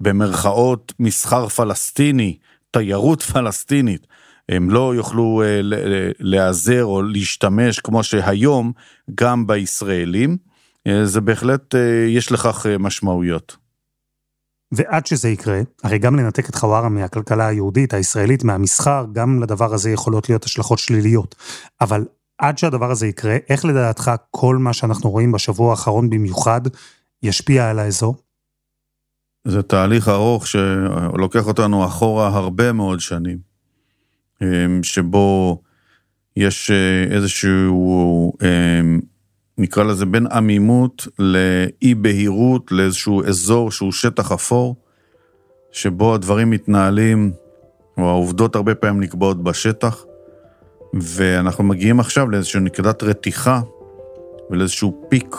במרכאות 0.00 0.92
מסחר 0.98 1.48
פלסטיני, 1.48 2.38
תיירות 2.70 3.22
פלסטינית, 3.32 4.06
הם 4.48 4.70
לא 4.70 4.94
יוכלו 4.94 5.42
אה, 5.44 5.60
להיעזר 6.18 6.84
או 6.84 7.02
להשתמש 7.02 7.78
כמו 7.78 8.04
שהיום 8.04 8.72
גם 9.14 9.46
בישראלים, 9.46 10.36
אה, 10.86 11.06
זה 11.06 11.20
בהחלט, 11.20 11.74
אה, 11.74 11.80
יש 12.08 12.32
לכך 12.32 12.66
משמעויות. 12.78 13.56
ועד 14.72 15.06
שזה 15.06 15.28
יקרה, 15.28 15.60
הרי 15.82 15.98
גם 15.98 16.16
לנתק 16.16 16.48
את 16.48 16.54
חווארה 16.54 16.88
מהכלכלה 16.88 17.46
היהודית, 17.46 17.94
הישראלית, 17.94 18.44
מהמסחר, 18.44 19.06
גם 19.12 19.42
לדבר 19.42 19.74
הזה 19.74 19.90
יכולות 19.90 20.28
להיות 20.28 20.44
השלכות 20.44 20.78
שליליות. 20.78 21.34
אבל 21.80 22.04
עד 22.38 22.58
שהדבר 22.58 22.90
הזה 22.90 23.06
יקרה, 23.06 23.36
איך 23.48 23.64
לדעתך 23.64 24.10
כל 24.30 24.56
מה 24.56 24.72
שאנחנו 24.72 25.10
רואים 25.10 25.32
בשבוע 25.32 25.70
האחרון 25.70 26.10
במיוחד 26.10 26.60
ישפיע 27.22 27.70
על 27.70 27.78
האזור? 27.78 28.16
זה 29.46 29.62
תהליך 29.62 30.08
ארוך 30.08 30.46
שלוקח 30.46 31.46
אותנו 31.46 31.86
אחורה 31.86 32.28
הרבה 32.28 32.72
מאוד 32.72 33.00
שנים, 33.00 33.38
אמ, 34.42 34.82
שבו 34.82 35.62
יש 36.36 36.70
אה, 36.70 37.16
איזשהו, 37.16 38.32
אמ, 38.42 39.00
נקרא 39.58 39.84
לזה 39.84 40.06
בין 40.06 40.26
עמימות 40.26 41.08
לאי 41.18 41.94
בהירות, 41.94 42.72
לאיזשהו 42.72 43.24
אזור 43.24 43.70
שהוא 43.70 43.92
שטח 43.92 44.32
אפור, 44.32 44.76
שבו 45.72 46.14
הדברים 46.14 46.50
מתנהלים, 46.50 47.32
או 47.98 48.08
העובדות 48.08 48.56
הרבה 48.56 48.74
פעמים 48.74 49.02
נקבעות 49.02 49.42
בשטח, 49.42 50.04
ואנחנו 50.94 51.64
מגיעים 51.64 52.00
עכשיו 52.00 52.30
לאיזושהי 52.30 52.60
נקודת 52.60 53.02
רתיחה 53.02 53.60
ולאיזשהו 54.50 55.06
פיק 55.08 55.36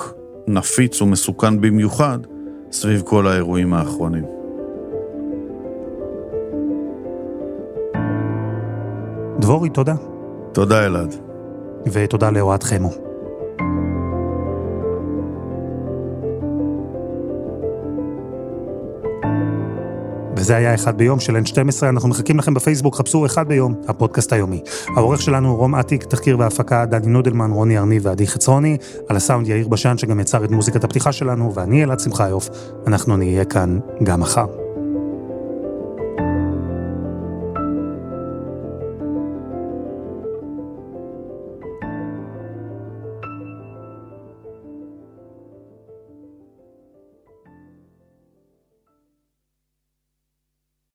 נפיץ 0.48 1.02
ומסוכן 1.02 1.62
במיוחד, 1.62 2.20
סביב 2.72 3.02
כל 3.02 3.28
האירועים 3.28 3.74
האחרונים. 3.74 4.26
דבורי, 9.40 9.70
תודה. 9.70 9.96
תודה, 10.52 10.86
אלעד. 10.86 11.16
ותודה 11.92 12.32
לאוהד 12.32 12.64
חמו. 12.64 13.13
וזה 20.36 20.56
היה 20.56 20.76
אחד 20.76 20.98
ביום 20.98 21.20
של 21.20 21.36
N12, 21.36 21.84
אנחנו 21.90 22.10
מחכים 22.10 22.40
לכם 22.40 22.54
בפייסבוק, 22.54 22.96
חפשו 22.96 23.26
אחד 23.26 23.48
ביום, 23.48 23.74
הפודקאסט 23.88 24.34
היומי. 24.34 24.62
העורך 24.96 25.22
שלנו 25.22 25.50
הוא 25.50 25.58
רום 25.58 25.76
אטיק, 25.76 26.04
תחקיר 26.04 26.40
והפקה 26.40 26.86
דני 26.86 27.08
נודלמן, 27.08 27.52
רוני 27.52 27.78
ארני 27.78 28.00
ועדי 28.02 28.28
חצרוני, 28.28 28.78
על 29.10 29.16
הסאונד 29.16 29.48
יאיר 29.48 29.68
בשן 29.68 29.98
שגם 29.98 30.20
יצר 30.20 30.46
את 30.46 30.52
מוזיקת 30.52 30.84
הפתיחה 30.84 31.12
שלנו, 31.12 31.54
ואני 31.54 31.84
אלעד 31.84 32.00
שמחיוף, 32.00 32.50
אנחנו 32.88 33.18
נהיה 33.18 33.46
כאן 33.46 33.80
גם 34.04 34.20
מחר. 34.20 34.63